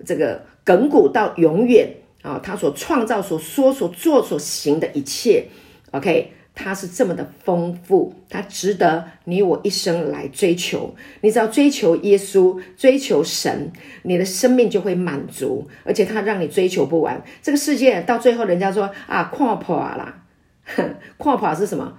[0.05, 1.89] 这个亘古到永远
[2.23, 5.47] 啊，他所创造、所说、所做、所行的一切
[5.91, 6.33] ，OK。
[6.55, 10.95] 它是这么的丰富，它值得你我一生来追求。
[11.21, 13.73] 你只要追求耶稣，追求神，
[14.05, 17.21] 你的生命就会满足，而且它让你追求不完。
[17.43, 20.23] 这个世界到最后，人家说啊，跨跑啦，
[21.19, 21.99] 跨跑是什么？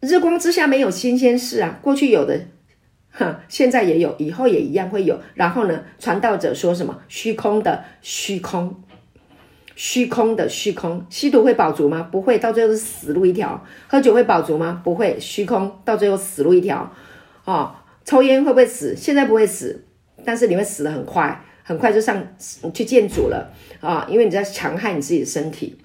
[0.00, 2.40] 日光之下没有新鲜事啊，过去有的，
[3.10, 5.20] 哼， 现在也有，以后也一样会有。
[5.34, 7.00] 然后呢，传道者说什么？
[7.08, 8.82] 虚空的虚空。
[9.76, 12.08] 虚空的虚空，吸毒会饱足吗？
[12.10, 13.62] 不会，到最后是死路一条。
[13.86, 14.80] 喝酒会饱足吗？
[14.82, 16.90] 不会，虚空，到最后死路一条。
[17.44, 17.72] 哦，
[18.04, 18.96] 抽烟会不会死？
[18.96, 19.84] 现在不会死，
[20.24, 22.20] 但是你会死得很快，很快就上
[22.72, 25.76] 去见主了啊、因为你在强害你自己的身体。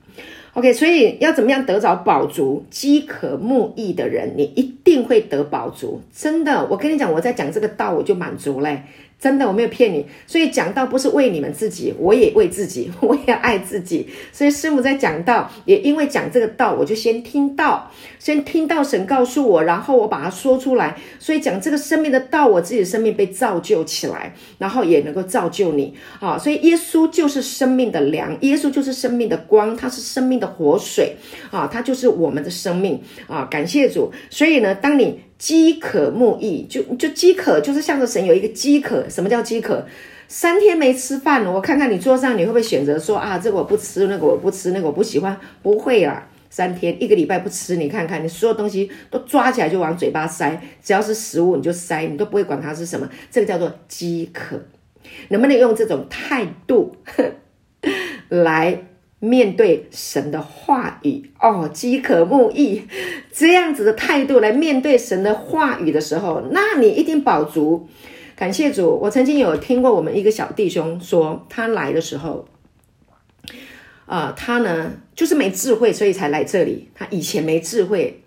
[0.54, 2.66] OK，所以要怎么样得着饱足？
[2.70, 6.02] 饥渴慕义的人，你一定会得饱足。
[6.14, 8.84] 真的，我跟你讲，我在讲这个道，我就满足嘞。
[9.22, 14.08] 真的，我没有骗你，所以讲道不是为你们自己， 我也为自己，我也爱自己。
[14.34, 20.98] 所以师母在讲道，也因为讲这个道，我就先听到，先听到神告诉我，然后我把它说出来。
[21.20, 26.36] 所以讲这个生命的道，我自己的生命被造就起来，然后也能够造就你啊。
[26.40, 31.16] 所以耶稣就是生命的粮，耶稣就是生命的光，他是生命的活水
[31.52, 33.48] 啊，他就是我们的生命啊。
[33.52, 34.12] 感谢主。
[34.32, 35.20] 所以呢，当你。
[35.42, 39.10] 饥渴慕义，就就饥渴，就是向着神有一个饥渴。
[39.10, 39.84] 什么叫饥渴？
[40.28, 45.36] 三天没吃饭了，我看看你桌上，你会不会选择说啊，这个我不吃，那个我不吃，那个我不喜欢？
[45.64, 53.10] 不会啊，三天一个礼拜不吃，你看看，你所有东西都抓起来就往嘴巴塞，只要是食物你就塞，你都不会管它是什么。
[53.32, 54.62] 这个叫做饥渴。
[55.30, 56.96] 能不能用这种态度
[58.30, 58.84] 来？
[59.22, 62.82] 面对神的话语哦，饥渴慕义，
[63.32, 67.88] 这样子的态度来面对神的话语的时候，那你一定饱足。
[68.36, 72.48] 感谢主，我曾经有听过我们一个小弟兄说，他来的时候，
[74.08, 76.90] 啊、他呢就是没智慧，所以才来这里。
[76.96, 78.21] 他以前没智慧。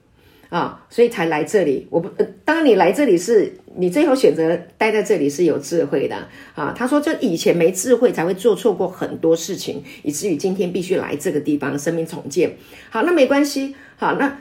[0.54, 1.84] 啊，所以才来这里。
[1.90, 6.14] 我不，呃，当你来这里是你最后选择待在这里是有智慧的
[6.54, 6.72] 啊。
[6.78, 12.56] 他说，就以前没智慧才会做错过很多事情，以至于今天必须来这个地方生命重建。
[12.88, 13.74] 好，那没关系。
[13.96, 14.38] 好，那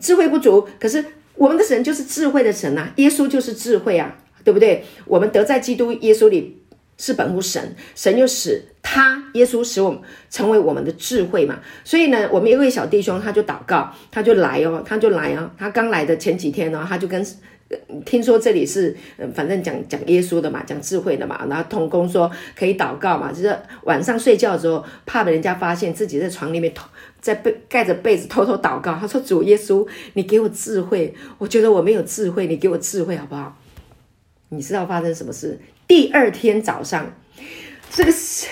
[0.00, 4.82] 智慧不足，可是我们的神就是智慧的神啊，耶稣就是智慧啊，对不对？
[5.04, 6.61] 我们得在基督耶稣里。
[7.02, 9.98] 是本乎神，神又使他耶稣使我们
[10.30, 11.58] 成为我们的智慧嘛。
[11.82, 15.50] 所以呢，我们一位小弟兄他就祷告，他就来哦，他就来哦。
[15.58, 17.26] 他刚来的前几天呢、他就跟
[18.06, 18.96] 听说这里是
[19.34, 21.44] 反正讲讲耶稣的嘛，讲智慧的嘛。
[21.50, 26.86] 然后同工说可以祷告嘛，就是晚上睡觉的时候怕被人家发现自己在床里面偷
[27.20, 28.94] 在被盖着被子偷偷祷告。
[28.94, 33.58] 他说主耶稣，你给我智慧，我觉得我没有智慧，你给我智慧好不好？
[34.50, 35.58] 你知道发生什么事？
[35.86, 37.14] 第二天早上，
[37.90, 38.46] 这个是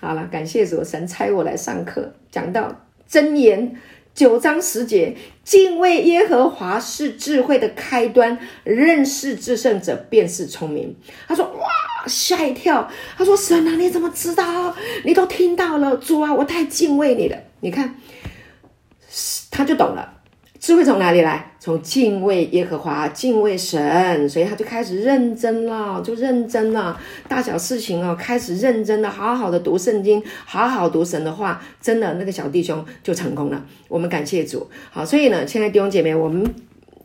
[0.00, 3.76] 好了，感谢主神差我来上课，讲到箴言
[4.14, 10.96] 九章十节，敬畏耶和华是智慧的开端，认识至圣者便是聪明。
[11.26, 11.68] 他说：“哇，
[12.06, 14.74] 吓一跳！”他说：“神啊，你怎么知道？
[15.04, 17.96] 你都听到了，主啊，我太敬畏你了。”你看，
[19.50, 20.15] 他就懂了。
[20.66, 21.52] 智慧从哪里来？
[21.60, 33.64] 从敬畏耶和华，敬畏神，所以他就开始认真了，就认真了，大小事情哦，开始认真的，好好的读圣经，好好读神的话，真的那个小弟兄就成功了。
[33.86, 34.68] 我们感谢主。
[34.90, 36.44] 好，所以呢，亲爱的弟兄姐妹，我们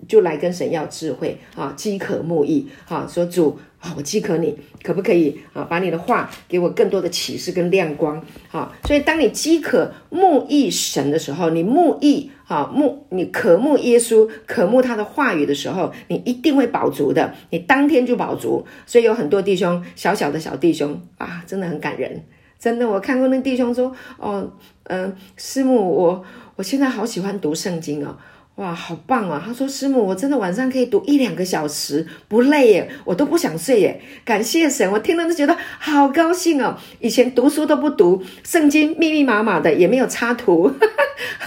[0.08, 8.72] 就来跟神要智慧啊，饥渴慕义啊，说主啊，我饥渴你，可不可以啊，把你的话给我更多的启示跟亮光啊？
[8.86, 18.64] 所以当你饥渴慕义神的时候，你慕义啊慕你渴慕耶稣，渴慕他的话语的时候，你一定会饱足的，你当天就饱足。
[18.86, 22.24] 所以有很多弟兄，小小的小弟兄啊，真的很感人，
[22.60, 24.48] 真的，我看过那弟兄说，哦，
[24.84, 26.24] 嗯、师母，我
[26.56, 28.16] 我现在好喜欢读圣经哦。
[28.56, 29.42] 哇，好棒啊！
[29.44, 34.00] 他说：“师母，我真的晚上可以读一两个小时，不累耶，我都不想睡耶。
[34.24, 36.78] 感谢神，我听了都觉得好高兴哦。
[37.00, 40.88] 以前读书都不读，圣经密密麻麻的，也没有插图，哈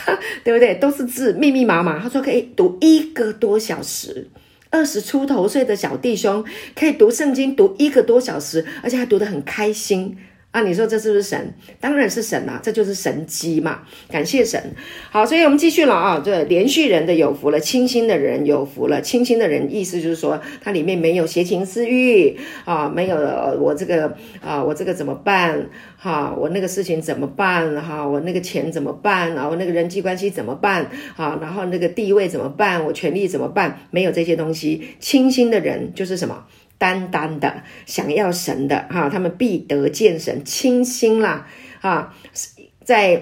[0.06, 0.74] 哈，对不对？
[0.76, 2.00] 都是字，密密麻麻。
[2.00, 4.28] 他说可以读一个多小时，
[4.70, 10.16] 二十出头岁的小弟兄可以读圣经读一个多小时，而且还读得很开心。”
[10.54, 11.52] 啊，你说这是不是神？
[11.80, 13.80] 当然是神啊，这就是神机嘛！
[14.08, 14.62] 感谢神。
[15.10, 16.22] 好，所以我们继续了啊。
[16.24, 19.02] 这连续人的有福了，清心的人有福了。
[19.02, 23.16] 清心的人意思就是说，他里面没有邪情私欲啊，没有
[23.58, 25.68] 我这个啊，我这个怎么办？
[25.96, 27.74] 哈、我那个事情怎么办？
[27.82, 29.36] 哈、我那个钱怎么办？
[29.36, 30.88] 啊，我那个人际关系怎么办？
[31.16, 32.84] 啊，然后那个地位怎么办？
[32.84, 33.80] 我权力怎么办？
[33.90, 36.44] 没有这些东西，清心的人就是什么？
[36.78, 41.46] 单单的想要神的哈，他们必得见神，清心啦
[41.80, 42.14] 啊，
[42.84, 43.12] 在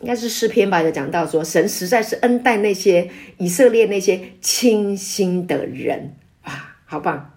[0.00, 7.34] 应该是诗篇吧，就讲到说，神实在是恩待那些以色列那些清心的人啊，好棒！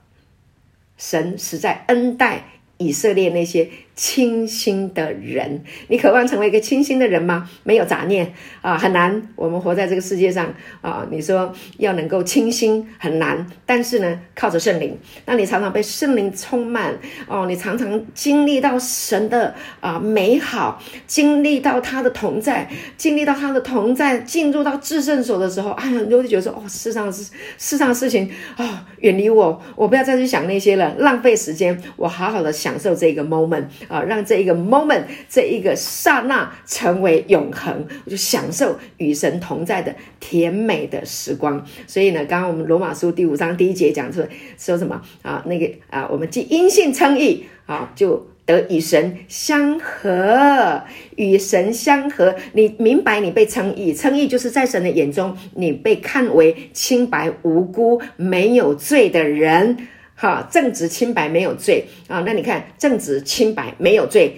[0.97, 2.45] 神实在恩待
[2.77, 3.69] 以色列那些。
[3.95, 7.49] 清新的人，你渴望成为一个清新的人吗？
[7.63, 9.21] 没有杂念啊，很难。
[9.35, 13.47] 我们活在这个世界上啊，你说要能够清新很难。
[13.65, 16.93] 但是呢，靠着圣灵，那你常常被圣灵充满
[17.27, 33.63] 哦，你常常经历到神的啊美好，经历到他的同在，经历到他的同在，进入到至圣所的时候，哎呀，你就会觉得说哦，世上是世上的事情啊，哦，远离我，我不要再去想那些了，浪费时间，我好好的享受这个 moment。
[33.87, 41.65] 啊，让这一个 moment，这一个刹那成为永恒，我就享受与神同在的甜美的时光。
[41.87, 44.25] 所以呢，刚刚我们罗马书第五章第一节讲说
[44.57, 45.43] 说什么啊？
[45.45, 50.83] 那个啊，我们既因信称义啊，就得与神相合，
[51.15, 52.35] 与神相合。
[52.53, 59.87] 你明白，你被称义，称义就是在神的眼中，你被看为清白无辜、没有罪的人。
[60.15, 62.23] 哈，正直清白没有罪啊！
[62.25, 64.37] 那你看，正直清白没有罪，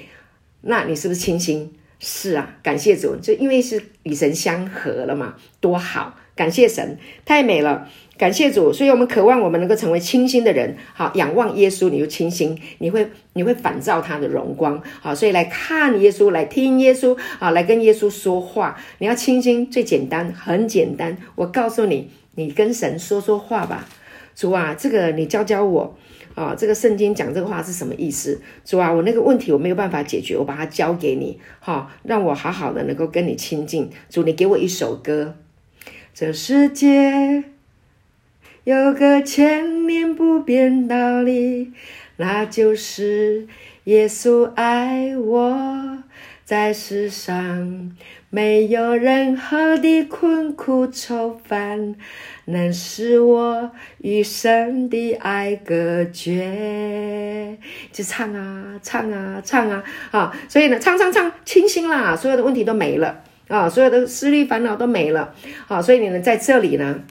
[0.62, 1.74] 那你是不是清新？
[2.00, 6.16] 是啊，感谢主，就因为是与神相合了嘛，多好！
[6.36, 8.72] 感谢神，太美了，感谢主。
[8.72, 10.78] 所以我们渴望我们能够成为清新的人。
[10.94, 14.80] 好，仰望耶稣，你就清新，你会你会反照他的荣光。
[15.02, 18.80] 好，所以来看耶稣，来听耶稣，啊，来跟耶稣说话。
[19.00, 21.18] 你要清新，最简单，很简单。
[21.34, 23.90] 我告诉你，你跟神说说话吧。
[24.38, 25.98] 主啊，这个你教教我
[26.36, 26.54] 啊！
[26.56, 28.40] 这个圣经讲这个话是什么意思？
[28.64, 33.90] 主啊，我那个问题我没有办法解决，我把它交给你，哈、让我好好的能够跟你亲近。
[34.12, 35.34] 主，你给我一首歌。
[36.14, 37.46] 这世界
[38.64, 41.72] 有个千年不变道理，
[42.18, 43.48] 那就是
[43.86, 46.04] 耶稣爱我，
[46.48, 47.92] 在世上
[48.30, 51.94] 没有任何的困苦愁烦。
[52.46, 57.58] 能使我与神的爱隔绝，
[57.92, 60.34] 就唱啊唱啊唱啊啊！
[60.48, 65.34] 所以呢，唱唱唱，清新啦，所有的问题都没了啊，所有的思虑烦恼都没了
[65.68, 65.82] 啊！
[65.82, 67.02] 所以你呢，在这里呢，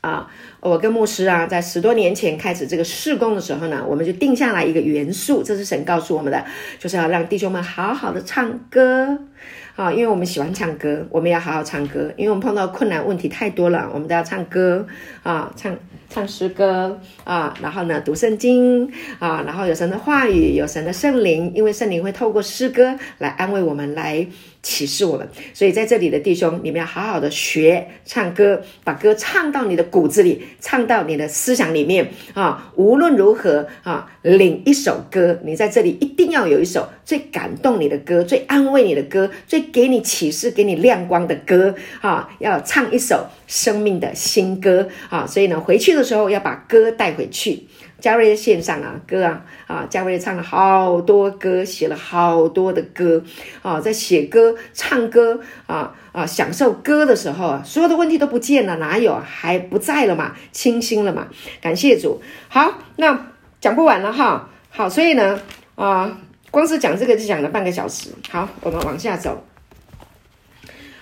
[0.00, 0.28] 啊，
[0.60, 6.44] 我跟牧师啊，在十多年前开始这个事工的时候呢，我们就定下来一个元素，这是神告诉我们的，
[6.78, 9.18] 就是要让弟兄们好好的唱歌。
[9.76, 12.12] 啊，因为我们喜欢唱歌，我们要好好唱歌。
[12.16, 14.84] 因为我们碰到困难问题太多了，我们都要唱歌
[15.22, 15.72] 啊，唱
[16.10, 18.90] 唱诗歌啊，然后呢，读圣经
[19.20, 24.26] 啊，然后有神的话语，有神的圣灵，因为圣灵会透过诗歌来安慰我们，来。
[24.62, 32.72] 启示我们，所以在这里的弟兄，你们要好好的学唱歌，把歌唱到你的骨子里，唱到你的思想里面啊！
[32.74, 42.28] 无论如何啊，领一首歌，你在这里一定要有一首最感动你的歌，最安慰你的歌，最给你启示、给你亮光的歌啊！
[42.40, 45.26] 要唱一首生命的新歌啊！
[45.26, 47.64] 所以呢，回去的时候要把歌带回去。
[48.00, 53.22] 嘉瑞在线上啊，歌啊啊，嘉瑞唱了好多歌，写了好多的歌
[53.62, 59.20] 啊，在写歌、唱歌啊啊，享受歌的时候啊，所有的问题都不见了，哪有？
[59.24, 61.26] 还不在了嘛，清新了嘛，
[61.60, 62.22] 感谢主。
[62.48, 65.40] 好，那讲不完了哈，好，所以呢
[65.74, 66.18] 啊，
[66.52, 68.10] 光是讲这个就讲了半个小时。
[68.30, 69.44] 好，我们往下走。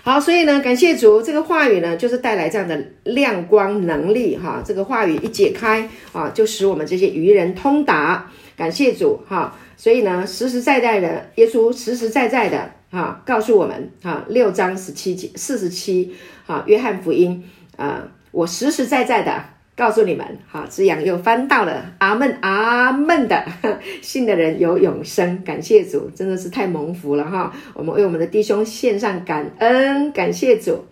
[0.07, 4.63] 好，所以呢，感谢主，这个话语呢，就是带来这样的亮光能力哈。
[4.65, 8.31] 这个话语一解开啊，就使我们这些愚人通达。
[8.57, 9.59] 感谢主哈。
[9.77, 16.15] 所以呢，实实在在的，耶稣实实在在的哈，告诉我们哈，六章十七节四十七
[16.46, 17.42] 哈，约翰福音
[17.77, 19.56] 啊，我实实在在的。
[19.77, 23.44] 告诉你们，哈，子阳又翻到了，阿门，阿门的，
[24.00, 27.52] 信的人有永生，感谢主，真的是太蒙福了哈。
[27.74, 30.87] 我们为我们的弟兄献上感恩，感谢主。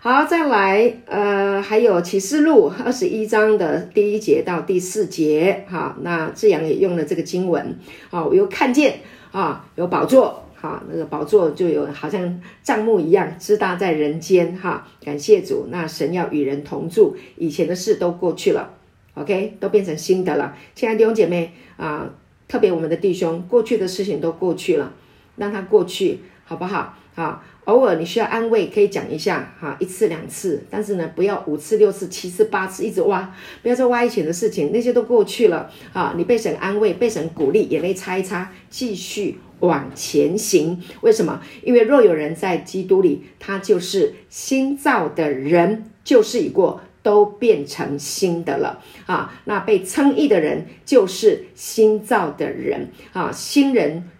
[0.00, 7.78] 好，再来，呃，还有启示录二十一章的第一节到第四节，哈，那子阳也用了这个经文，
[8.10, 9.00] 啊，我又看见
[9.32, 10.44] 啊，有宝座。
[10.60, 14.54] 好，那个宝座就有好像帐幕一样，支搭在人间。
[14.54, 18.74] 哈，感谢主，那神要与人同住，以前的事都过去了
[19.14, 20.54] ，OK，都变成新的了。
[20.74, 22.10] 亲爱的弟兄姐妹啊，
[22.46, 24.92] 特别我们的弟兄，过去的事情都过去了，
[25.36, 26.94] 让它过去，好不好？
[27.14, 35.70] 好，偶尔你需要安慰，可以讲一下，哈，一次两次，但是呢，不要五次六次七次八次一直挖，不要再挖以前的事情，那些都过去了。
[35.94, 39.38] 啊，你被神安慰，被神鼓励，眼泪擦一擦，继续。
[39.60, 41.40] 往前行，为什么？
[41.62, 49.40] 因为若有人在基督里，他就是新造的人，旧事已过，都变成新的了啊！
[49.44, 54.10] 那被称义的人就是新造的人啊，新人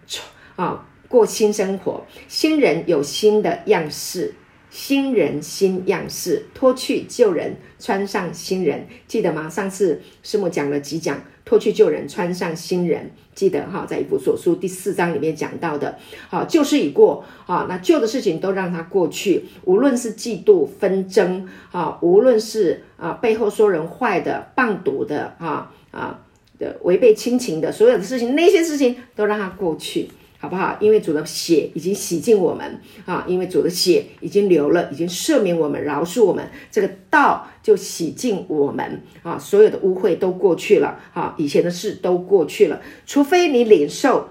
[0.55, 4.33] 啊，过新生活，新人有新的样式，
[4.69, 9.49] 新人新样式，脱去旧人，穿上新人，记得吗？
[9.49, 11.21] 上次师母讲了几讲。
[11.51, 15.97] 脱去旧人，穿上新人，记得哈，在一部所书第四章里面讲到的，
[16.29, 19.43] 好，旧事已过啊，那旧的事情都让它过去。
[19.65, 26.21] 无论是嫉妒纷争啊，无论是啊背后说人坏的、谤讟的啊啊
[26.57, 30.07] 的违背亲情的所有的事情，那些事情都让它过去。
[30.41, 30.75] 好不好？
[30.79, 33.23] 因为主的血已经洗净我们啊！
[33.27, 36.43] 因为主的血已经流了，已经赦免我们，饶恕我们。
[36.71, 39.37] 这个道就洗净我们啊！
[39.37, 41.35] 所有的污秽都过去了啊！
[41.37, 42.81] 以前的事都过去了。
[43.05, 44.29] 除非你领受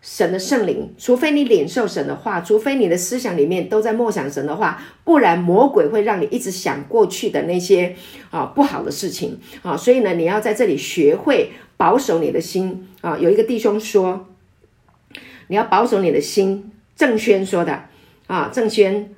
[0.00, 7.94] 神的圣灵，除非你领受神的话，除非你的思想里面都在默想神的话，不然魔鬼会让你一直想过去的那些
[8.30, 9.76] 啊不好的事情啊！
[9.76, 13.16] 所以呢，你要在这里学会保守你的心啊！
[13.16, 14.26] 有一个弟兄说。
[15.48, 17.84] 你要保守你的心，郑轩说的。
[18.26, 19.14] 啊，郑轩，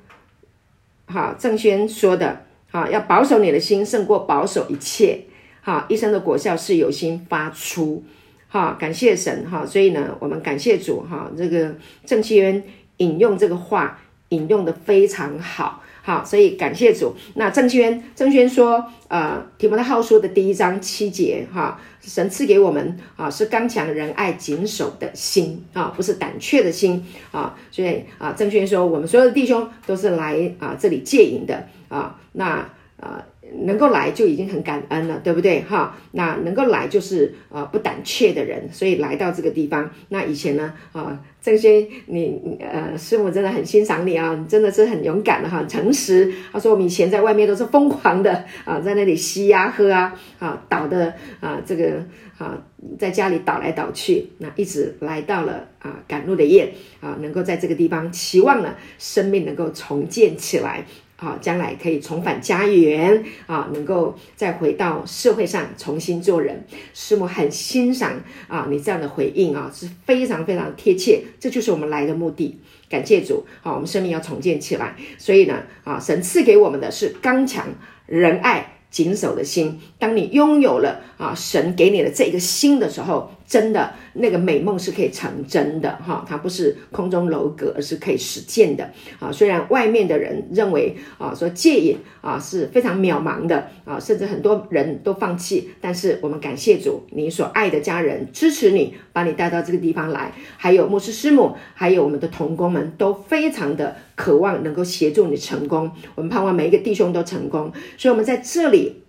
[1.06, 2.44] 哈，郑轩说的。
[2.70, 5.26] 啊，要保守你的心胜过保守一切，
[5.62, 8.02] 哈，一生的果效是由心发出，
[8.48, 11.72] 哈，感谢神哈，所以呢，我们感谢主哈，这个
[12.04, 12.60] 郑轩
[12.96, 14.00] 引用这个话
[14.30, 15.83] 引用的非常好。
[16.06, 17.16] 好，所以感谢主。
[17.34, 27.02] 那郑轩，郑轩说，呃，提摩太后书的第一章七节，哈，神赐给我们啊，是刚强仁爱谨守的心啊，不是胆怯的心
[27.32, 27.56] 啊。
[27.70, 32.68] 所以啊，郑轩说，我们所有的弟兄都是来啊这里借营的啊，那
[33.00, 33.24] 啊。
[33.66, 35.62] 能够来就已经很感恩了，对不对？
[35.62, 39.88] 哈，那能够来就是呃不胆怯的人，所以来到这个地方。
[40.08, 46.32] 那以前呢，啊，这些你呃师母真的很欣赏你啊，你真的是很勇敢的哈，很诚实。
[46.52, 52.02] 他说我们以前在外面都是疯狂的啊，在那里吸呀喝啊，啊倒的啊这个
[52.38, 52.58] 啊
[52.98, 60.84] 在家里倒来倒去，那一直来到了啊赶路的夜啊，能够在这个地方期望呢生命能够重建起来。
[61.16, 66.66] 啊，将来可以重返家园啊，能够再回到社会上重新做人。
[66.92, 71.22] 师母很欣赏啊，你这样的回应啊，是非常非常贴切。
[71.38, 72.58] 这就是我们来的目的。
[72.88, 74.94] 感谢主，好，我们生命要重建起来。
[75.18, 77.66] 所以呢，啊，神赐给我们的是刚强、
[78.06, 79.80] 仁爱、谨守的心。
[79.98, 83.92] 当你拥有了啊，神给你的这个心的时候，真的。
[84.16, 88.88] 那个美梦是可以成真的哈，它不是空中楼阁，而是可以实践的
[89.20, 89.30] 啊。
[89.30, 105.90] 虽然外面的人认为啊，说戒瘾啊是非常渺茫的啊，甚至很多人都放弃，但是我们感谢主，你所爱的家人支持你，把你带到这个地方来，还有牧师师母，还有我们的同工们都非常的渴望能够协助你成功。
[106.14, 109.03] 我们盼望每一个弟兄都成功，所以我们在这里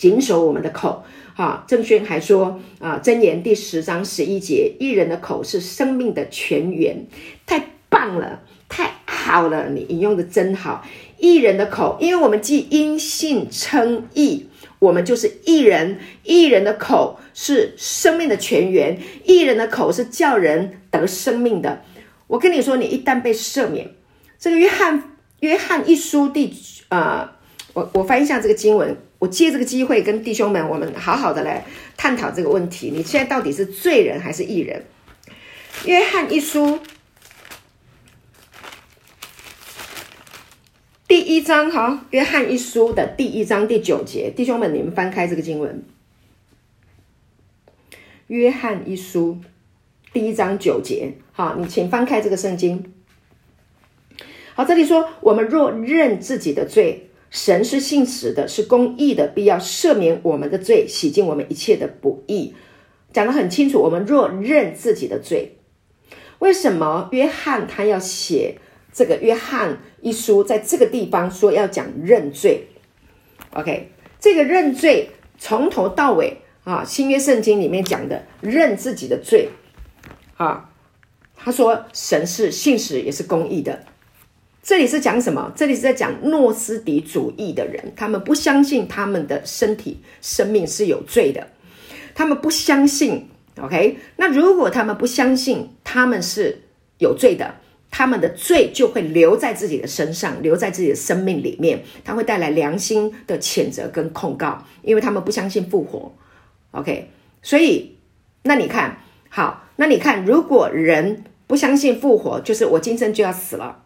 [0.00, 1.04] 谨守我们的口。
[1.36, 7.06] 啊，郑轩还说啊，箴言第十章十一节，义人的口是生命的泉源，
[7.46, 10.86] 太棒了，太好了，你引用的真好。
[11.18, 14.48] 义人的口，因为我们既因信称义，
[14.78, 15.98] 我们就是义人。
[16.24, 21.82] 义人的口是生命的泉源，义人的口是叫人得生命的。
[22.26, 23.90] 我跟你说，你一旦被赦免，
[24.38, 26.54] 这个约翰约翰一书第
[26.88, 27.38] 啊、
[27.72, 28.96] 我我翻译一下这个经文。
[29.20, 31.64] 我借这个机会跟弟兄们，我们好好的来
[31.96, 34.82] 探讨这个问题：你现在到底是罪人还是义人？
[35.84, 36.80] 约翰一书
[41.06, 45.84] 第一章哈，约翰一书的第一章第九节，弟兄们，你们翻开这个经文。
[48.28, 49.38] 约翰一书
[50.14, 52.94] 第一章九节，好，你请翻开这个圣经。
[54.54, 62.54] 好，这里说，我们若认自己的罪，神是信实的，是公义的，必要赦免我们的罪，洗净我们一切的不义。
[63.12, 65.56] 讲得很清楚，我们若认自己的罪，
[66.40, 68.56] 为什么约翰他要写
[68.92, 72.66] 这个约翰一书，在这个地方说要讲认罪
[73.52, 79.48] ？OK，这个认罪从头到尾啊，新约圣经里面讲的认自己的罪
[80.36, 80.70] 啊，
[81.36, 83.84] 他说神是信实也是公义的。
[84.62, 85.52] 这里是讲什么？
[85.56, 91.48] 这里是在讲诺斯底主义的人，他们不相信他们的身体、生命是有罪的，
[92.14, 93.26] 他们不相信。
[93.60, 96.62] OK，那如果他们不相信他们是
[96.98, 97.54] 有罪的，
[97.90, 106.14] 他们的罪就会留在自己的身上，留在自己的生命里面，他会带来良心的谴责跟控告，因为他们不相信复活。
[106.72, 107.10] OK，
[107.42, 107.96] 所以
[108.42, 108.98] 那你看
[109.30, 113.79] 好，那你看，如果人不相信复活，就是我今生就要死了。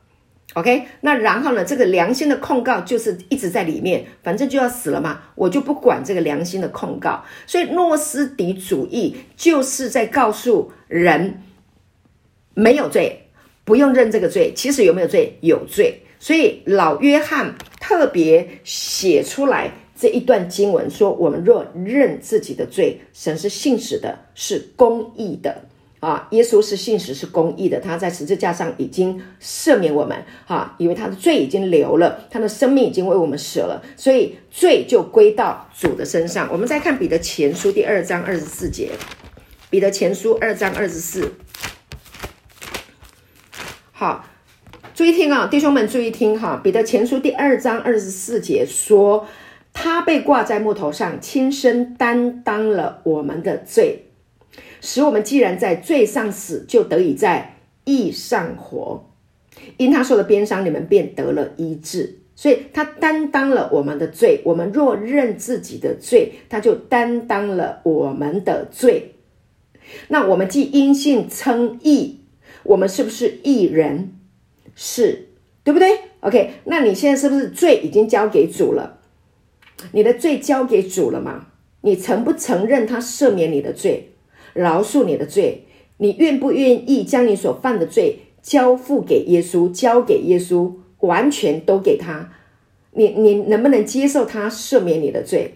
[0.55, 1.65] OK，那然后呢？
[1.65, 7.25] 这个良心的控告就是一直在里面，反正就要死了嘛，我就不管这个良心的控告。
[7.45, 11.43] 所以诺斯底主义就是在告诉人
[12.55, 13.27] 没有罪，
[13.65, 14.53] 不用认这个罪。
[14.55, 15.37] 其实有没有罪？
[15.41, 16.01] 有罪。
[16.21, 25.63] 所以老约翰特别写出来这一段经文，说：我们若认自己的罪，神是信实的，是公义的。
[26.05, 36.47] 啊，耶稣是信实是公义的，他在十字架上已经赦免我们，哈、啊，因为他的罪已经流了，他的生命已经为我们舍了，所以罪就归到主的身上。
[36.53, 38.91] 我们再看彼得前书第二章二十四节，
[39.71, 41.33] 彼得前书二章二十四，
[43.91, 44.27] 好，
[44.95, 49.27] 注意听啊，弟兄们注意听哈，彼得前书第二章二十四节说，
[49.73, 54.04] 他被挂在木头上，亲身担当了我们的罪。
[54.85, 59.11] 使我们既然在罪上死，就得以在义上活。
[59.79, 62.19] 因他受了鞭伤，你们便得了医治。
[62.37, 64.43] 所以他担当了我们的罪。
[64.45, 69.15] 我们若认自己的罪，他就担当了我们的罪。
[70.09, 72.21] 那我们既因信称义，
[72.65, 74.13] 我们是不是义人？
[74.75, 75.29] 是，
[75.63, 78.99] 对不对？OK，那你现在是不是罪已经交给主了？
[79.93, 81.47] 你的罪交给主了吗？
[81.81, 84.14] 你承不承认他赦免你的罪？
[84.55, 85.67] 饶恕你的罪，
[85.99, 92.31] 你愿不愿意将你所犯的罪交付给耶稣，交给耶稣，完全都给他？
[92.93, 95.53] 你你能不能接受他赦免你的罪？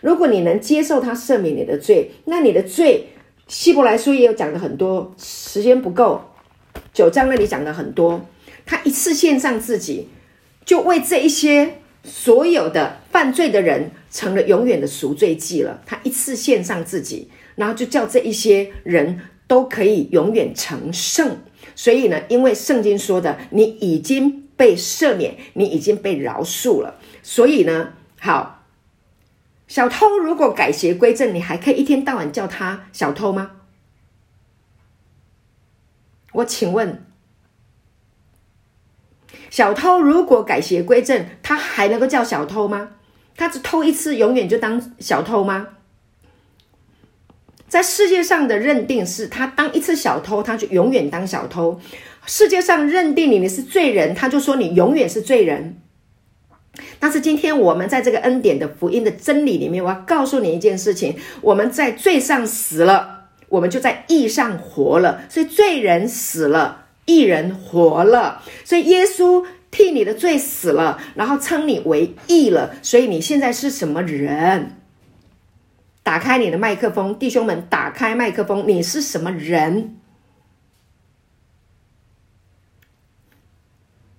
[0.00, 3.06] 如果你能接受他赦免你的罪，那你的罪，
[3.48, 6.20] 希伯来书也有讲的很多，时间不够，
[6.92, 8.26] 九章那里讲的很多，
[8.66, 10.08] 他一次献上自己，
[10.64, 15.82] 就为这一些所有的犯罪的人成了永远的赎罪祭了。
[15.86, 17.28] 他一次献上自己。
[17.56, 21.38] 然后就叫这一些人都可以永远成圣，
[21.74, 28.64] 所以呢，因为圣经说的，你已经被赦免，你已经被饶恕了，所以呢，好，
[29.68, 33.52] 小偷如果改邪归正，你还可以一天到晚叫他小偷吗？
[36.32, 37.04] 我请问，
[39.50, 42.90] 小偷如果改邪归正，他还能够叫小偷吗？
[43.36, 45.68] 他只偷一次，永远就当小偷吗？
[47.74, 51.80] 在世界上的认定是他当一次小偷，他就永远当小偷。
[52.24, 55.76] 世界上认定你你是罪人，他就说你永远是罪人。
[57.00, 65.22] 但是今天我们在这个恩典的福音的真理里面，我要告诉你一件事情：我们在罪上死了，我们就在义上活了。
[65.28, 68.40] 所以罪人死了，义人活了。
[68.64, 72.76] 所以耶稣替你的罪死了，然后称你为义了。
[72.82, 74.76] 所以你现在是什么人？
[76.04, 78.68] 打开你的麦克风，弟兄们，打开麦克风。
[78.68, 79.96] 你是什么人？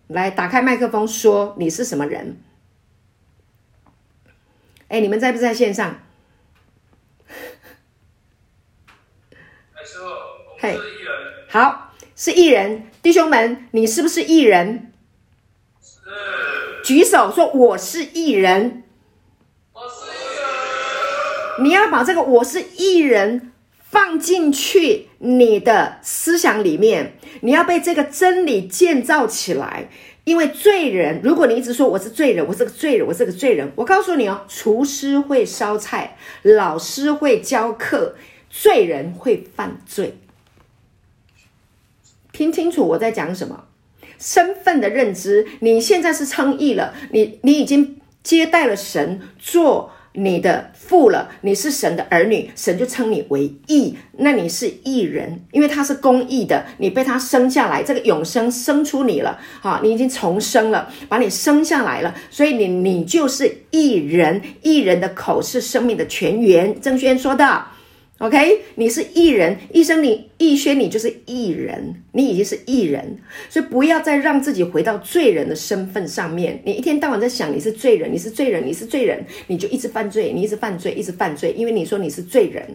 [0.08, 2.42] 来，打开麦克风，说你是什么人？
[4.88, 6.00] 哎，你们在不在线上？
[10.58, 10.80] 嘿，
[11.48, 14.92] 好，是艺人，弟兄们，你是不是艺人？
[15.80, 16.10] 是。
[16.84, 18.82] 举手说我是艺人。
[21.62, 29.90] 你要把这个“我是艺人”放进去你的思想里面，你要被这个真理建造起来。
[30.26, 38.16] 因为罪人，如果你一直说我是罪人，我是个罪人，我是个罪人，我告诉你哦，厨师会烧菜，老师会教课，
[38.50, 40.18] 罪人会犯罪。
[42.34, 43.66] 听清楚我在讲什么？
[44.18, 49.92] 身份的认知，你现在是称义了，你你已经接待了神做。
[50.16, 67.66] 你的父了，你是神的儿女，神就称你为义，那你是义人，因为他是公义的，你被他生下来，这个永生生出你了，啊，你已经重生了，把你生下来了，所以你你就是义人，义人的口是生命的泉源，郑轩说的。
[68.20, 73.18] OK，你是艺人，医生你艺轩，你就是艺人，你已经是艺人，
[73.50, 76.62] 所以不要再让自己回到罪人的身份上面。
[76.64, 82.66] 你一天到晚在想你是罪人，你是罪人，你是罪人，你就一直犯罪，你一直犯罪，一直犯罪，因为你说你是罪人。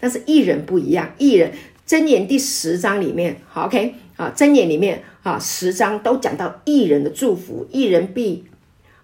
[0.00, 1.50] 但是艺人不一样，艺人
[1.86, 8.44] 箴言第十章里面，好 OK 啊，箴言里面啊十章都讲到艺人的祝福，艺人必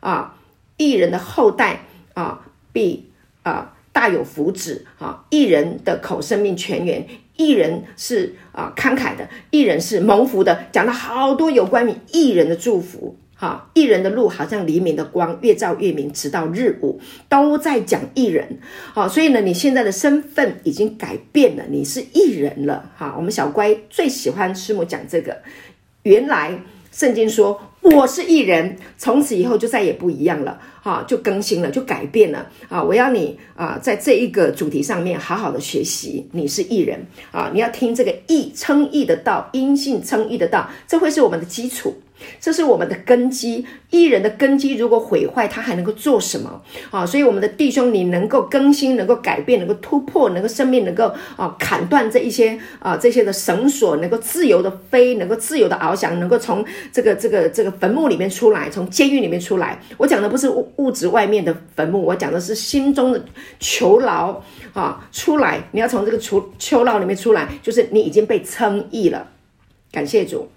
[0.00, 0.38] 啊，
[0.76, 3.06] 艺人的后代啊必
[3.44, 3.73] 啊。
[3.94, 5.24] 大有福祉啊！
[5.30, 10.66] 义人的口生命泉源，义人是啊慷慨的，义人是蒙福的。
[10.72, 13.70] 讲了好多有关于义人的祝福，哈！
[13.72, 18.58] 义人的路好像黎明的光，越照越明，直到日午，都在讲义人。
[18.92, 22.90] 好，所以呢，你现在的身份已经改变了，你是义人了。
[22.96, 25.40] 哈，我们小乖最喜欢师母讲这个。
[26.02, 27.70] 原来圣经说。
[27.84, 32.82] 我是艺人，从此以后就再也不一样了，哈，就更新了，就改变了啊！
[32.82, 36.26] 我要你啊，在这一个主题上面好好的学习。
[36.32, 41.94] 你是艺人啊，你要听这个义称义的道，音信称义的道，这会是我们的基础。
[42.40, 47.04] 这是我们的根基，艺人的根基如果毁坏，他还能够做什么啊？
[47.04, 59.80] 所以我们的弟兄，你能够更新，能够改变，能够突破，能够生命能够啊砍断这一些啊这些的绳索，能够自由的飞，能够自由的翱翔，能够从这个这个这个坟墓里面出来，从监狱里面出来。
[59.96, 63.22] 我讲的不是物物质外面的坟墓，我讲的是心中的
[63.58, 64.40] 囚牢
[64.72, 65.06] 啊！
[65.12, 69.28] 出来，你要从这个囚囚牢里面出来，就是你已经被称义了。
[69.90, 70.48] 感谢主。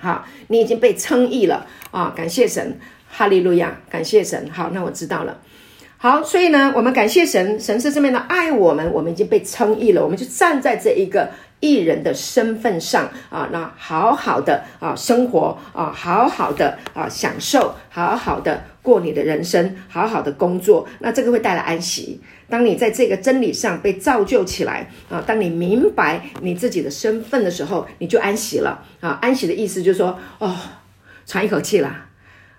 [0.00, 2.12] 好，你已经被称义了啊！
[2.16, 3.78] 感谢神，哈利路亚！
[3.90, 4.50] 感谢神。
[4.50, 5.36] 好，那我知道了。
[5.98, 11.28] 好，所以呢，我们感谢神，神是这么的爱我们，我们已经被称义了，我们就站在这一个
[11.60, 22.18] 义人的身份上啊，那好好的啊生活啊，好好的啊享受，好好的过你的人生，好好的工作，那这个会带来安息。
[22.50, 29.18] 当你在这个真理上被造就起来啊，当你明白你自己的身份的时候，你就安息了啊。
[29.22, 30.56] 安息的意思就是说，哦，
[31.24, 32.08] 喘一口气啦，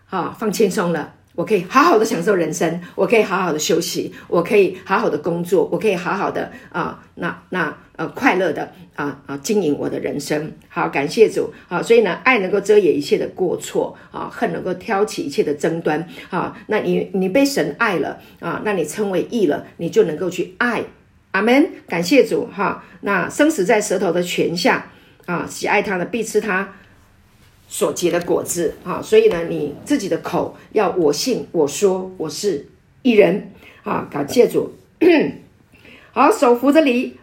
[0.10, 7.78] 啊，放轻松了，我可以好好的享受人生，我可以好好的休息，我可以好好的工作，我可以好好的啊，那那。
[8.02, 10.52] 呃，快乐的啊啊，经营我的人生。
[10.70, 11.84] 好，感谢主啊！
[11.84, 16.58] 所以呢，爱能够遮掩一切的过错啊，恨能够挑起一切的争端啊。
[16.66, 20.84] 那你你被神爱了啊，那你称为义了，你就能够去爱。
[21.30, 21.70] 阿门！
[21.88, 24.92] 感谢主哈、那生死在舌头的权下
[25.28, 26.74] 啊，喜爱他的必吃他
[27.68, 29.00] 所结的果子啊。
[29.00, 32.68] 所以呢，你自己的口要我信，我说我是
[33.04, 33.52] 义人
[33.84, 34.08] 啊。
[34.10, 34.74] 感谢主。
[36.14, 37.16] 好，手扶着犁。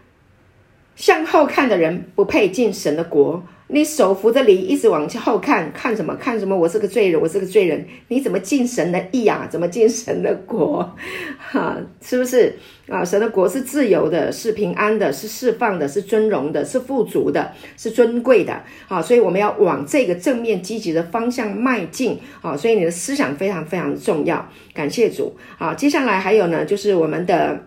[0.98, 3.40] 向后看的人不配进神的国。
[3.70, 6.16] 你手扶着犁，一直往后看，看什么？
[6.16, 6.56] 看什么？
[6.56, 7.86] 我是个罪人，我是个罪人。
[8.08, 9.46] 你怎么进神的义啊？
[9.48, 10.96] 怎么进神的国？
[11.38, 12.56] 哈、 是不是
[12.88, 13.04] 啊？
[13.04, 18.58] 神的国是自由的，是平安的，是释放的，是尊荣的，是富足的，是尊贵的。
[18.88, 22.18] 啊，所以我们要往这个正面积极的方向迈进。
[22.40, 24.48] 啊，所以你的思想非常非常重要。
[24.74, 25.36] 感谢主。
[25.58, 27.64] 好，接下来还有呢，就是我们的。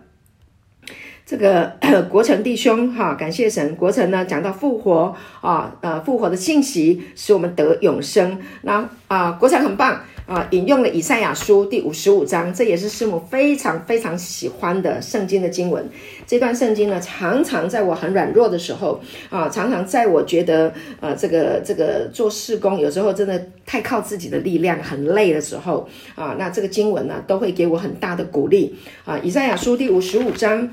[1.26, 1.76] 这个
[2.09, 8.39] 国成弟兄哈，感谢神，国成呢讲到复活啊，呃，复活的信息使我们得永生。
[8.63, 10.01] 那啊，国成很棒
[10.32, 15.86] 啊，引用了以赛亚书第五十五章，这也是师母非常非常喜欢的圣经的经文。
[16.25, 28.73] 这段圣经呢，常常在我很软弱的时候啊，常常在我觉得呃，这个这个做事工有时候真的太靠自己的力量很累的时候啊，那这个经文呢，都会给我很大的鼓励
[29.03, 29.19] 啊。
[29.21, 30.69] 以赛亚书第五十五章。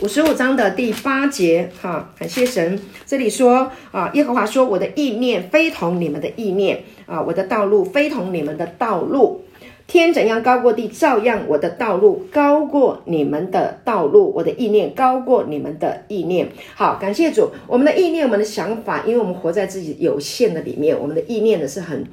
[0.00, 2.80] 五十五章的第八节，哈，感谢神。
[3.06, 6.82] 这里说啊，耶和华说：“我的意念非同你们的意念
[7.12, 9.42] 啊，我的道路非同你们的道路。
[9.86, 17.50] 天怎样高过地，照样我的道路高过你们的道路，我的意念高过你们的意念。”好，感谢主。
[17.66, 22.04] 我们的意念，我们的想法，因为我们活在自己有限的里面，我们的意念呢是很。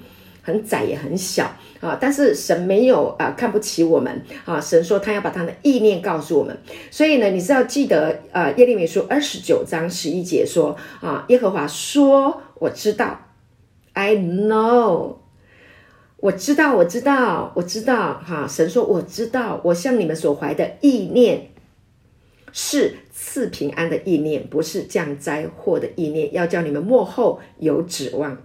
[0.41, 1.43] 很窄也很小
[1.79, 6.57] 啊，但是神没有啊看不起我们啊，神说他要把他的意念告诉我们，
[6.89, 13.19] 所以呢，你是要记得啊，耶利米书二十九章十一节说啊，耶和华说我知道
[13.99, 15.17] ，I know，
[16.15, 21.49] 我知道，我知道，我知道哈，神说我知道，我向你们所怀的意念
[22.53, 28.37] 是赐平安的意念，不是降灾祸的意念，要叫你们幕后有指望。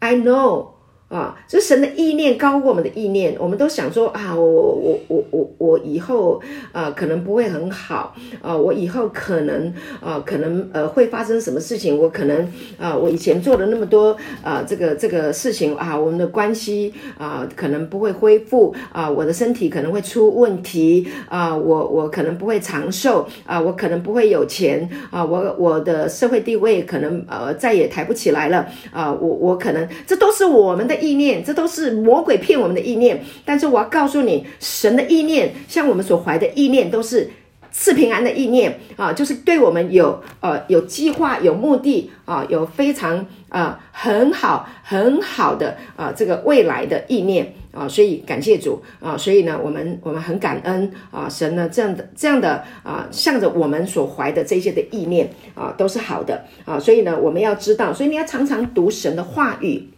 [0.00, 0.81] I know。
[1.12, 6.40] 啊，这神的意念高过我们的意念，我们都想说啊，我我我我我以后
[6.72, 9.68] 啊、呃、可能不会很好啊、我以后可能
[10.00, 31.01] 啊、呃、可能呃会发生什么事情，我可能啊、我以前做了那么多啊、呃、这个这个事情啊，我们的关系啊、可能不会恢复啊、我的身体可能会出问题啊、我我可能不会长寿啊、我可能不会有钱啊、我我的社会地位可能呃再也抬不起来了啊、我我可能这都是我们的。
[31.02, 33.22] 意念，这都是魔鬼骗我们的意念。
[33.44, 37.28] 但是我要告诉你，神的意念，像我们所怀的意念，都是
[37.72, 47.88] 赐平安的意念啊，就是对我们有呃有计划、有目的啊，有非常啊、呃、很好很好的啊、这个未来的意念啊。
[47.88, 56.78] 所以感谢主啊，所以呢，我们我们很感恩啊，神呢这样的这样的啊，向着我们所怀的这些的意念啊，都是好的啊。
[56.78, 59.88] 所以呢，我们要知道，所以你要常常读神的话语。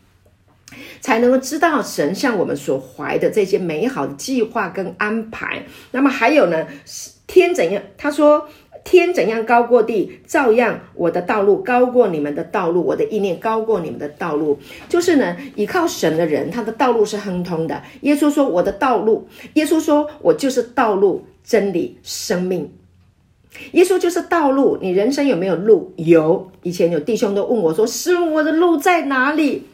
[1.04, 5.62] 才能够知道神向我们所怀的这些美好的计划跟安排。
[5.90, 6.66] 那么还有呢，
[7.26, 7.82] 天怎样？
[7.98, 8.48] 他说
[8.84, 14.58] 天怎样高过地，照样我的道路高过你们的道路，我的意念高过你们的道路。
[14.88, 17.82] 就是呢，依靠神的人，他的道路是亨通的。
[18.00, 22.72] 耶稣说：“我的道路。”耶稣说：“我就是道路、真理、生命。”
[23.72, 25.92] 耶稣就是道路，你人生有没有路？
[25.96, 26.50] 有。
[26.62, 29.64] 以前有弟兄都问我说：“师父，我的路在哪里？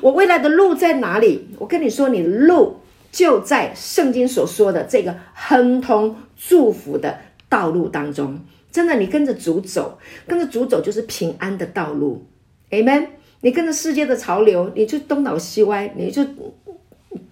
[0.00, 2.76] 我未来的路在哪里？”我跟你说，你的路
[3.12, 7.18] 就在圣经所说的这个亨通祝福的
[7.48, 8.38] 道路当中。
[8.70, 12.24] 真的，你跟着主走，跟着主走就是平安的道路。
[12.70, 13.06] Amen。
[13.40, 16.24] 你跟着世界的潮流，你就东倒西歪，你就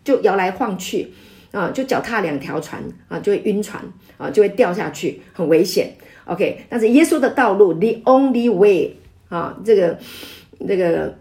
[0.05, 1.13] 就摇来晃去。
[1.53, 3.83] 啊，就脚踏两条船啊，就会晕船
[4.19, 5.95] 啊，就会掉下去，很危险。
[6.25, 8.97] OK，但是耶稣的道路，the only way
[9.29, 9.97] 啊，这个
[10.67, 11.17] 这个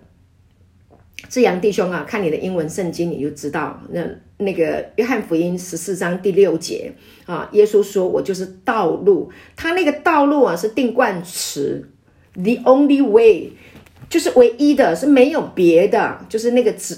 [1.30, 4.04] 志阳弟兄啊，看你的英文圣经，你就知道那
[4.38, 6.92] 那个约翰福音十四章第六节
[7.28, 11.88] 啊，耶稣说：“我就是道路。”他那个道路啊是定冠词
[12.34, 13.52] ，the only way
[14.10, 16.98] 就是唯一的，是没有别的，就是那个指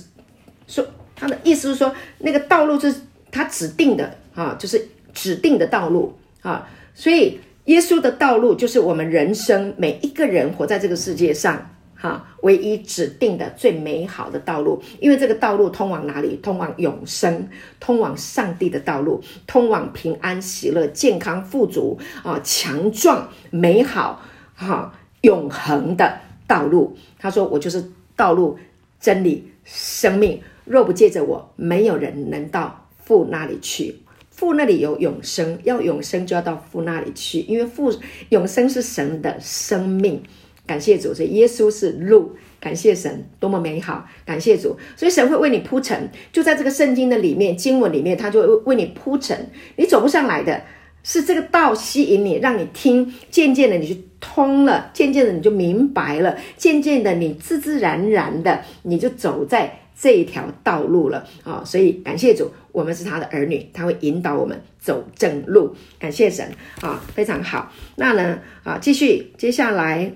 [0.65, 2.95] 说他的意思是说那个道路是。
[3.37, 14.81] 他指定的啊，就是指定的道路啊，所以耶稣的道路就是我们人生每一个人活在这个世界上哈，唯一指定的最美好的道路。
[14.99, 16.37] 因为这个道路通往哪里？
[16.37, 17.47] 通往永生，
[17.79, 24.21] 通往上帝的道路，通往平安、喜乐、健康、富足啊，强壮、美好
[24.55, 26.97] 哈，永恒的道路。
[27.19, 27.83] 他说：“我就是
[28.15, 28.57] 道路、
[28.99, 30.41] 真理、生命。
[30.65, 33.95] 若不借着我，没有人能到。”父那里去，
[34.31, 37.89] 父那里有永生，要永生就要到父那里去，因为父
[38.27, 40.21] 永生是神的生命。
[40.65, 42.35] 感谢主，所以耶稣是路。
[42.59, 44.05] 感谢神，多么美好！
[44.25, 49.49] 感谢主，所以神会为你铺陈，就在这个圣经的里面，经文里面，他就会为你铺陈。
[49.77, 50.61] 你走不上来的
[51.03, 59.79] 是这个道吸引你，让你听，渐渐的你就通了，渐渐的你就明白了，渐渐的你自自然然的你就走在。
[59.99, 65.75] 这一条道路了啊，所以感谢主，我们是他的儿女，他会引导我们走正路。
[65.97, 66.47] 感谢神
[66.81, 67.71] 啊，非常好。
[67.95, 70.11] 那呢啊，继续接下来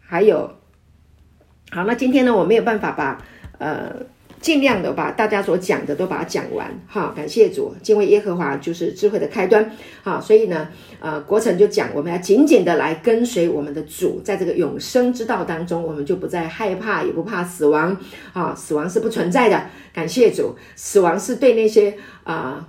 [0.00, 0.50] 还有
[1.70, 3.22] 好，那今天呢，我没有办法把
[3.58, 3.94] 呃。
[4.42, 9.70] 尽量的把大家所讲的都把它讲完，哈，感谢主，敬畏耶和华就是智慧的开端，
[10.02, 10.68] 好，所以呢，
[10.98, 17.96] 呃，国成就讲，我们要紧紧的来跟随我们的主，在这个永生之道当中，我们就不再害怕，也不怕死亡，
[18.32, 19.64] 啊，死亡是不存在的，
[19.94, 22.68] 感谢主，死亡是对那些啊、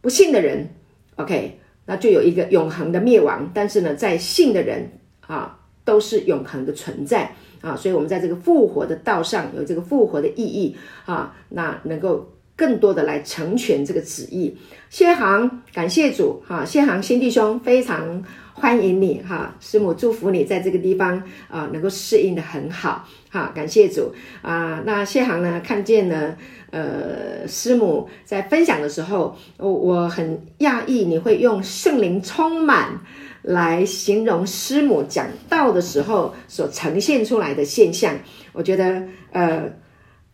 [0.00, 0.72] 不信的人
[1.16, 4.88] ，OK，那就有一个永恒的灭亡，但是呢，在信的人
[5.26, 7.34] 啊，都是永恒的存在。
[7.60, 14.56] 啊，所以，我们在这个复活的道上有这个复活的意义啊，那能够更多的来成全这个旨意。
[14.88, 24.82] 谢航，感谢主哈，谢航新弟兄非常欢迎你哈，师母祝福你在这个地方啊，能够适应得很好哈，感谢主啊。
[24.84, 26.34] 那谢航呢，看见呢
[26.70, 33.00] 呃，师母在分享的时候，我我很讶异你会用圣灵充满。
[33.42, 38.18] 来形容师母讲道的时候所呈现出来的现象，
[38.52, 39.70] 我觉得呃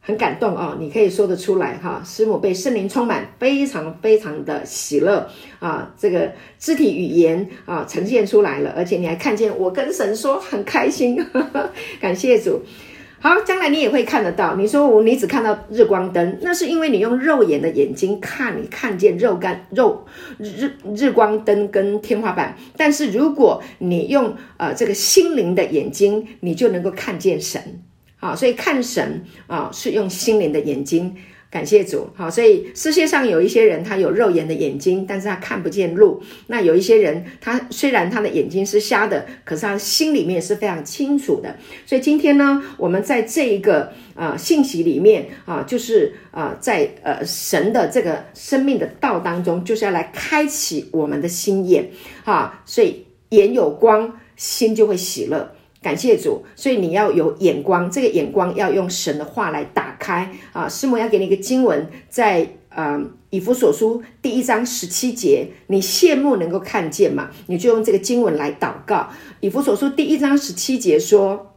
[0.01, 0.77] 很感动哦。
[0.79, 5.29] 你可以说得出来哈，师母被圣灵充满，非常非常的喜乐
[5.59, 12.63] 啊，这个肢体语言啊呈现出来了，而且你还看见我跟神说很开心，呵 呵感谢主
[13.19, 14.55] 好，将来你也会看得到。
[14.57, 20.07] 你说我你只看到日光灯，那是因为你用肉眼的眼睛看，你看见肉干肉
[20.39, 22.57] 日日光灯跟天花板。
[22.77, 27.83] 但是如果你用呃这个心灵的眼睛，你就能够看见神。
[28.21, 31.17] 啊，所以看神啊是用心灵的眼睛。
[31.57, 36.23] 感谢主，好，所以世界上有一些人，他有肉眼的眼睛，但是他看不见路。
[36.49, 41.57] 那有一些人，他虽然他的眼睛是瞎的，可是他心里面是非常清楚的。
[41.87, 51.89] 所以今天呢，我们在这一个啊、信息里面啊，就是啊、在呃神的这个生命的道当中，就是要来开启我们的心眼
[52.25, 52.63] 啊。
[52.67, 55.56] 所以眼有光，心就会喜乐。
[55.87, 60.69] 感谢主，所以你要有眼光，这个眼光要用神的话来打开啊。
[60.69, 67.31] 师母要给你一个经文，在呃以弗所书第一章十七节，你羡慕能够看见嘛？
[67.47, 69.11] 你就用这个经文来祷告。
[69.39, 71.55] 以弗所书第一章十七节说：“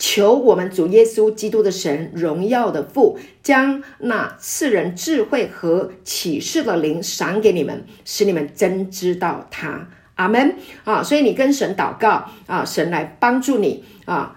[0.00, 11.00] 求我们主耶稣基督的神荣耀的父，将那赐人智慧和启示的灵赏给你们，使你们真知道他。”阿门啊！
[11.00, 14.34] 所以你跟神祷告啊，神来帮助你啊。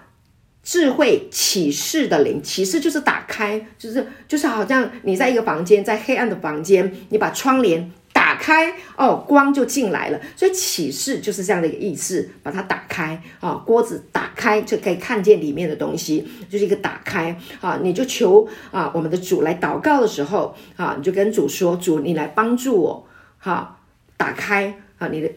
[0.62, 10.20] 智慧启示的灵，启示就是打开，就是就是好像你在一个房间，在黑暗的房间，你把窗帘打开哦，光就进来了。
[10.36, 17.80] 所以启示就是这样的一个意思，把它打开啊，锅子打开就可以看见里面的东西，就是一个打开啊。
[17.82, 23.08] 你就求啊，我们的主来祷告的时候啊，你就跟主说：“主，你来帮助我，
[23.38, 23.80] 好、
[24.16, 25.28] 打开啊，你的。”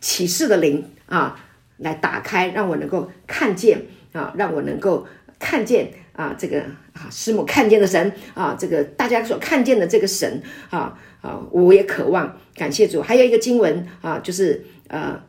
[0.00, 1.38] 启示的灵啊，
[1.78, 3.82] 来打开，让我能够看见
[4.12, 5.06] 啊，让我能够
[5.38, 6.60] 看见啊，这个
[6.92, 13.02] 啊，师母看见的神啊，这个大家所看见的这个神啊啊，我也渴望感谢主。
[13.02, 15.20] 还有一个经文啊，就是呃，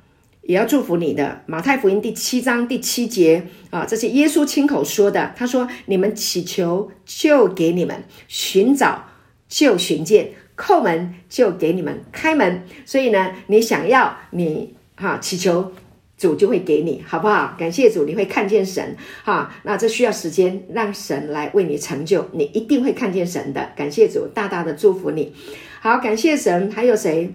[0.44, 5.34] 也要祝福你的马太福音第七章第七节啊，这是耶稣亲口说的。
[5.36, 7.98] 他说：“你们祈求，就给你们；
[8.30, 9.10] 寻找，
[9.50, 15.72] 就寻见。”叩门就给你们开门，所以呢，你想要你哈祈求
[16.18, 17.56] 主就会给你，好不好？
[17.60, 19.54] 感谢主，你会看见神哈。
[19.62, 23.70] 那这需要时间，让神来为你成就，你一定会看见神的。
[23.76, 25.32] 感谢主，大大的祝福你。
[25.80, 26.72] 好，感谢神。
[26.72, 27.32] 还有谁？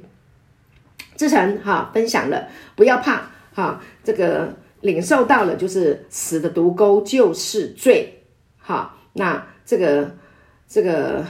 [1.16, 8.24] 志成哈分享了，不要怕哈，这个领受到了就是死的毒钩就是罪。
[8.58, 10.16] 哈，那这个
[10.66, 11.24] 这个。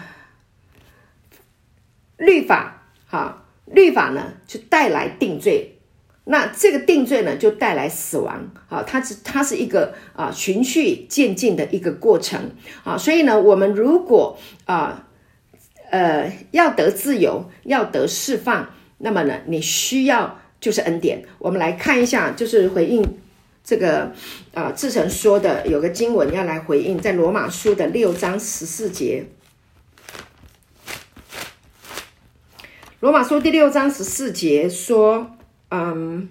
[2.17, 5.79] 律法，哈，律法呢就带来定罪，
[6.25, 12.53] 那这个定罪呢就带来死亡，啊，它是它是一个啊循序渐进的一个过程，
[12.85, 15.09] 啊，所以呢，我们如果啊，
[15.91, 21.25] 呃，要得自由，要得释放，那么呢，你需要就是恩典。
[21.39, 23.05] 我们来看一下，就是回应
[23.65, 24.13] 这个
[24.55, 29.25] 啊，志成说的有个经文要来回应，在罗马书的六章十四节。
[33.03, 35.37] 罗马书第六章十四节说
[35.71, 36.29] ：“嗯，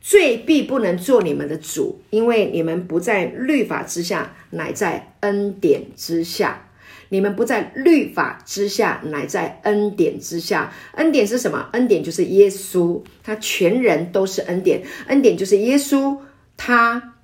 [0.00, 6.70] 罪必不能做你们的主，因为你们不在律法之下，乃在恩典之下。
[7.10, 10.72] 你们不在律法之下，乃在恩典之下。
[10.94, 11.68] 恩典是什么？
[11.74, 14.82] 恩典就是耶稣，他全人都是恩典。
[15.08, 16.16] 恩典就是耶稣，
[16.56, 17.16] 他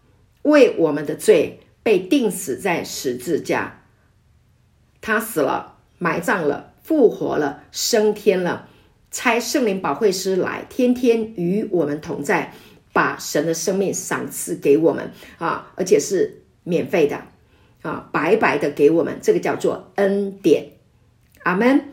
[0.43, 3.81] 为我们的罪被钉死在十字架，
[5.01, 8.69] 他死了。”埋葬了，复活了，升天了，
[9.11, 12.53] 差圣灵保惠师来，天天与我们同在，
[12.93, 17.23] 把神的生命赏赐给我们啊，而且是免费的
[17.83, 20.73] 啊，白白的给我们，这个叫做恩典，
[21.45, 21.93] 阿门，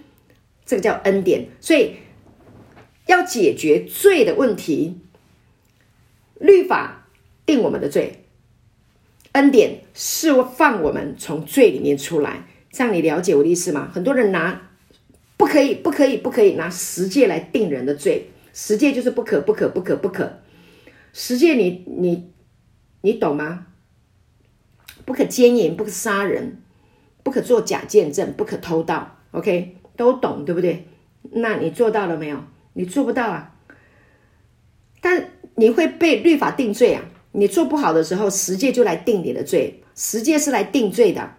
[0.66, 1.48] 这个叫恩典。
[1.62, 1.96] 所以
[3.06, 5.00] 要解决罪的问题，
[6.40, 7.08] 律法
[7.46, 8.26] 定我们的罪，
[9.34, 12.48] 恩典释放我们从罪里面出来。
[12.74, 13.90] 这样你了解我的意思吗？
[13.94, 14.72] 很多人拿
[15.38, 20.40] 不可以、不可以、不可以拿十诫来定人的罪，十诫就是不可、不可、不可、不可。
[21.14, 22.32] 十诫你你
[23.02, 23.68] 你懂吗？
[25.06, 26.58] 不可奸淫，不可杀人，
[27.22, 29.18] 不可作假见证，不可偷盗。
[29.32, 30.88] OK，都懂对不对？
[31.34, 32.44] 那你做到了没有？
[32.74, 33.56] 你做不到啊。
[35.00, 37.04] 但你会被律法定罪啊。
[37.34, 39.84] 你做不好的时候，十诫就来定你的罪。
[39.94, 41.36] 十诫是来定罪的，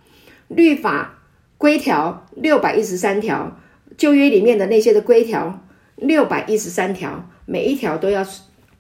[0.47, 1.23] 律法。
[1.65, 3.57] 规条六百一十三条，
[3.97, 5.65] 旧约里面的那些的规条
[5.97, 8.23] 六百一十三条，每一条都要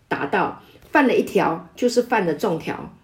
[0.06, 0.62] 达到，
[0.92, 2.94] 犯了一条就是犯了重条，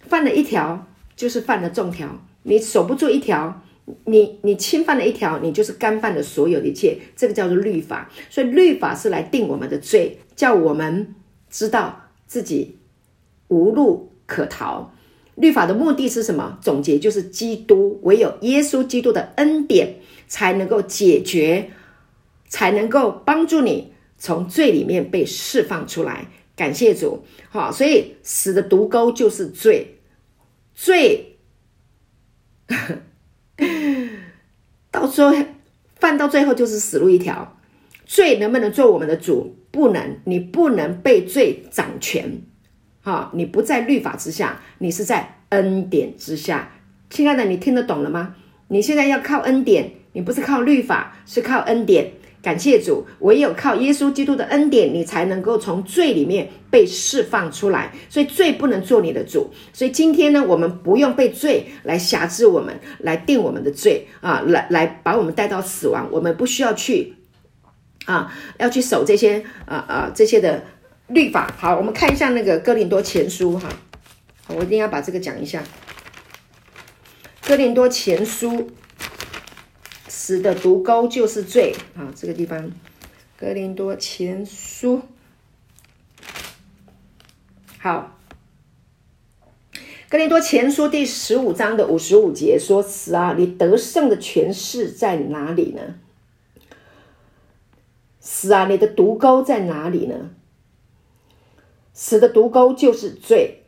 [0.00, 3.60] 犯了一条就是犯了重条，你守不住一条，
[4.06, 8.10] 你你侵犯了一条，你就是干犯了所有的一切，这个叫做律法。
[8.30, 11.14] 所以律法是来定我们的罪，叫我们
[11.50, 12.78] 知道自己
[13.48, 14.90] 无路可逃。
[15.34, 16.58] 律法的目的是什么？
[16.60, 19.96] 总结就是基督，唯有耶稣基督的恩典
[20.28, 21.70] 才能够解决，
[22.48, 26.28] 才能够帮助你从罪里面被释放出来。
[26.54, 29.98] 感谢主，好，所以死的毒钩就是罪，
[30.74, 31.38] 罪
[34.90, 35.46] 到最后
[35.98, 37.56] 犯到最后就是死路一条。
[38.04, 39.56] 罪能不能做我们的主？
[39.70, 42.42] 不能，你不能被罪掌权。
[43.04, 46.70] 好，你不在律法之下，你是在恩典之下。
[47.10, 48.36] 亲爱的，你听得懂了吗？
[48.68, 52.12] 你现在要靠恩典，你不是靠律法，是靠恩典。
[52.40, 57.92] 感谢主，唯有靠耶稣基督的恩典，你才能够从罪里面被释放出来。
[58.08, 59.50] 所以罪不能做你的主。
[59.72, 66.08] 所以今天呢，我们不用被罪来辖制我们，来定我们的罪啊，来来把我们带到死亡。
[66.12, 67.14] 我们不需要去
[68.06, 70.62] 啊，要去守这些啊啊这些的。
[71.12, 73.68] 律法好，我们看一下那个哥林多前书哈，
[74.48, 75.62] 我一定要把这个讲一下。
[77.44, 78.70] 哥林多前书，
[80.08, 82.70] 死的毒钩就是罪啊，这个地方，
[83.38, 85.02] 哥林多前书，
[87.78, 88.16] 好，
[90.08, 95.96] 哥林多前书第十五章的五十五节说：“死啊，你得胜的权势在哪里呢？
[98.20, 100.30] 死啊，你的毒钩在哪里呢？”
[102.02, 103.62] 死的毒钩就是罪，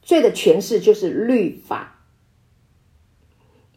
[0.00, 2.04] 罪的诠释就是律法，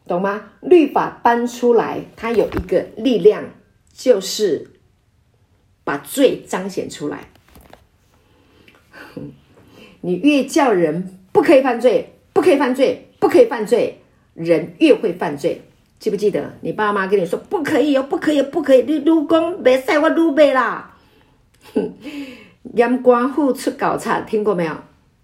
[0.07, 0.51] 懂吗？
[0.61, 3.45] 律法搬出来，它有一个力量，
[3.91, 4.70] 就是
[5.84, 7.30] 把罪彰显出来。
[10.01, 14.03] 你越叫人不可以犯罪，不可以犯罪，不可以犯罪，
[14.36, 15.64] 人越会犯罪。
[15.97, 20.99] 记不记得你爸妈跟你说不可以哦，不可以，不可以，你如果没赛我鲁贝啦。
[22.76, 24.76] 阳光户出搞差，听过没有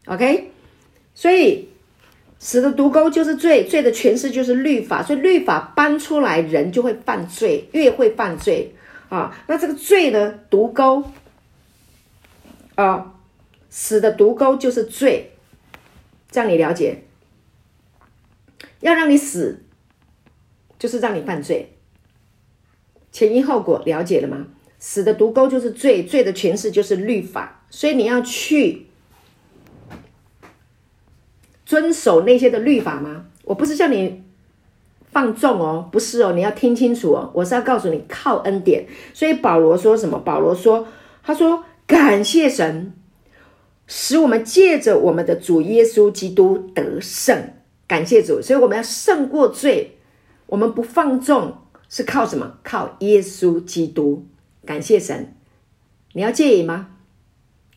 [0.05, 0.51] ？OK，
[1.13, 1.69] 所以
[2.37, 8.75] 死的毒钩就是罪，罪的诠释就是律法，所以律法搬出来，人就会犯罪，越会犯罪
[9.09, 9.35] 啊。
[9.47, 11.03] 那这个罪呢，毒钩
[12.75, 13.15] 啊，
[13.69, 15.31] 死的毒钩就是罪，
[16.29, 17.03] 这样你了解？
[18.81, 19.63] 要让你死，
[20.77, 21.73] 就是让你犯罪，
[23.11, 24.47] 前因后果了解了吗？
[24.79, 28.87] 死的毒钩就是罪，罪的权势就是律法，所以你要去
[31.65, 33.25] 遵守那些的律法吗？
[33.43, 34.23] 我不是叫你
[35.11, 38.87] 放纵哦，不是哦，你要听清楚哦，我是要告诉你靠恩典。
[39.13, 40.17] 所以保罗说什么？
[40.19, 40.87] 保罗说，
[41.23, 42.93] 他说感谢神，
[43.85, 47.53] 使我们借着我们的主耶稣基督得胜。
[47.87, 49.97] 感谢主，所以我们要胜过罪，
[50.45, 51.57] 我们不放纵
[51.89, 52.57] 是靠什么？
[52.63, 54.25] 靠耶稣基督。
[54.65, 55.33] 感谢神，
[56.13, 56.95] 你要戒瘾吗？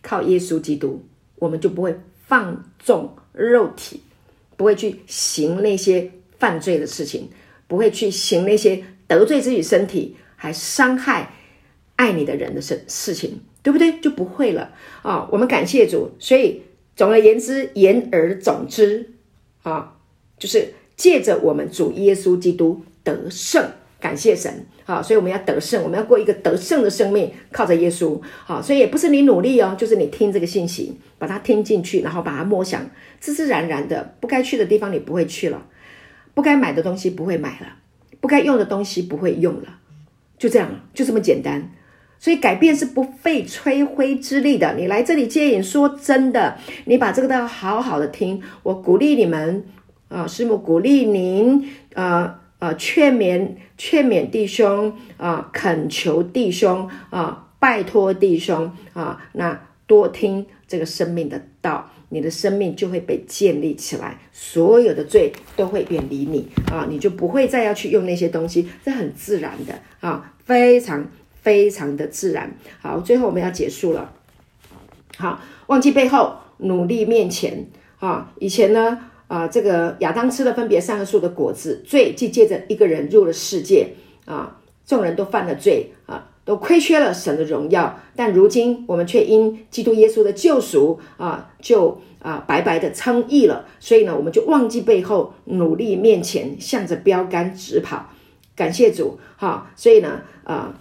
[0.02, 1.04] 靠耶稣基督，
[1.36, 4.02] 我们就不会放纵肉体，
[4.56, 7.30] 不会去行那些犯罪的事情，
[7.68, 11.34] 不会去行那些得罪自己身体还伤害
[11.96, 14.00] 爱你的人的事事情，对不对？
[14.00, 16.62] 就不会了啊、我们感谢主，所以
[16.96, 19.12] 总而言之，言而总之
[19.62, 19.96] 啊、
[20.36, 23.70] 就是借着我们主耶稣基督得胜。
[24.02, 24.52] 感谢神，
[24.84, 32.84] 好，所以我们要得胜，我们要过一个得胜的生命，靠着耶稣，好，所以也不是你努力哦，就是你听这个信息，把它听进去，然后把它默想，
[33.20, 35.64] 自自然然的，不该去的地方你不会去了，
[36.34, 37.76] 不该买的东西不会买了，
[38.20, 39.78] 不该用的东西不会用了，
[40.36, 41.70] 就这样，就这么简单。
[42.18, 44.74] 所以改变是不费吹灰之力的。
[44.76, 49.64] 你来这里接引，说真的，你把这个都要好好的听，我鼓励你们
[50.08, 52.40] 啊，师母鼓励您啊。
[52.62, 53.44] 啊，劝勉
[53.76, 71.04] 劝勉弟兄啊，恳求弟兄啊，拜托弟兄啊，那多听这个生命的道，你的生命就会被建立起来，所有的罪都会远离你啊，你就不会再要去用那些东西，这很自然的啊，非常
[71.40, 72.56] 非常的自然。
[72.80, 74.12] 好，最后我们要结束了。
[75.16, 77.66] 好，忘记背后，努力面前
[77.98, 79.08] 啊，以前呢。
[79.32, 83.94] 啊，这个亚当吃了分别善恶树的果子，罪既借着一个人入了世界
[84.26, 87.98] 啊，众人都犯了罪啊，都亏缺了神的荣耀。
[88.14, 93.64] 但如今我们却因基督耶稣的救赎啊，就啊白白的称义了。
[93.80, 98.10] 所以呢，我们就忘记背后，努力面前，向着标杆直跑。
[98.54, 100.74] 感谢主，哈、所以呢，啊，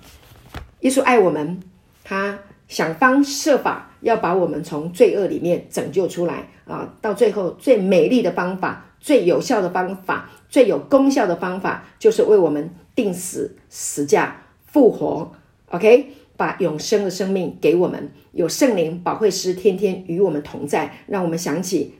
[0.81, 1.61] 耶稣爱我们，
[2.03, 2.37] 他
[2.67, 3.90] 想方设法。
[4.01, 6.93] 要把我们从罪恶里面拯救出来啊！
[7.01, 15.31] 到最后，最美丽的方法、最有效的方法、最有功效的方法，就是为我们钉死、死架、复活。
[15.69, 21.95] OK，把永生的生命给我们，有圣灵保惠师天天与我们同在，让我们想起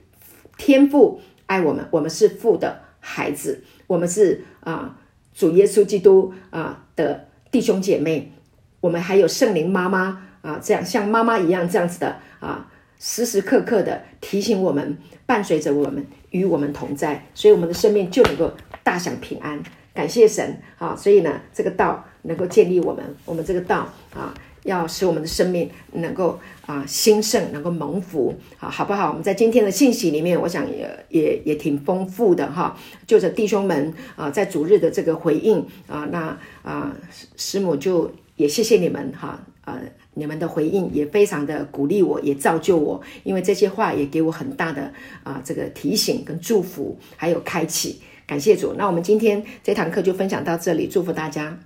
[0.58, 4.98] 天父爱我们，我们是父的孩子，我们是啊
[5.32, 8.32] 主耶稣基督啊的弟兄姐妹，
[8.80, 12.68] 我们还有圣灵妈妈啊，这样像妈妈一样这样子的啊，
[12.98, 19.62] 时时刻刻的提醒我们，伴随着我们，与我们同在，所以我们的生命就能够大享平安。
[19.94, 20.96] 感谢神啊！
[20.96, 24.32] 所以呢，这个道能够建立我们，我们这个道啊，
[24.64, 29.10] 要使我们的生命能够啊兴盛，能够蒙福啊，好不好？
[29.10, 32.74] 我们在今天的信息里面，我想也也也挺丰富的哈。
[33.06, 36.96] 就着弟兄们啊，在主日的这个回应啊，那啊
[37.36, 39.78] 师母就也谢谢你们哈啊，
[40.14, 44.92] 你们的回应也非常的鼓励我，也造就我，因为这些话也给我很大的
[45.22, 48.00] 啊这个提醒跟祝福，还有开启。
[48.26, 51.58] 感谢主，那我们今天这堂课就分享到这里，祝福大家。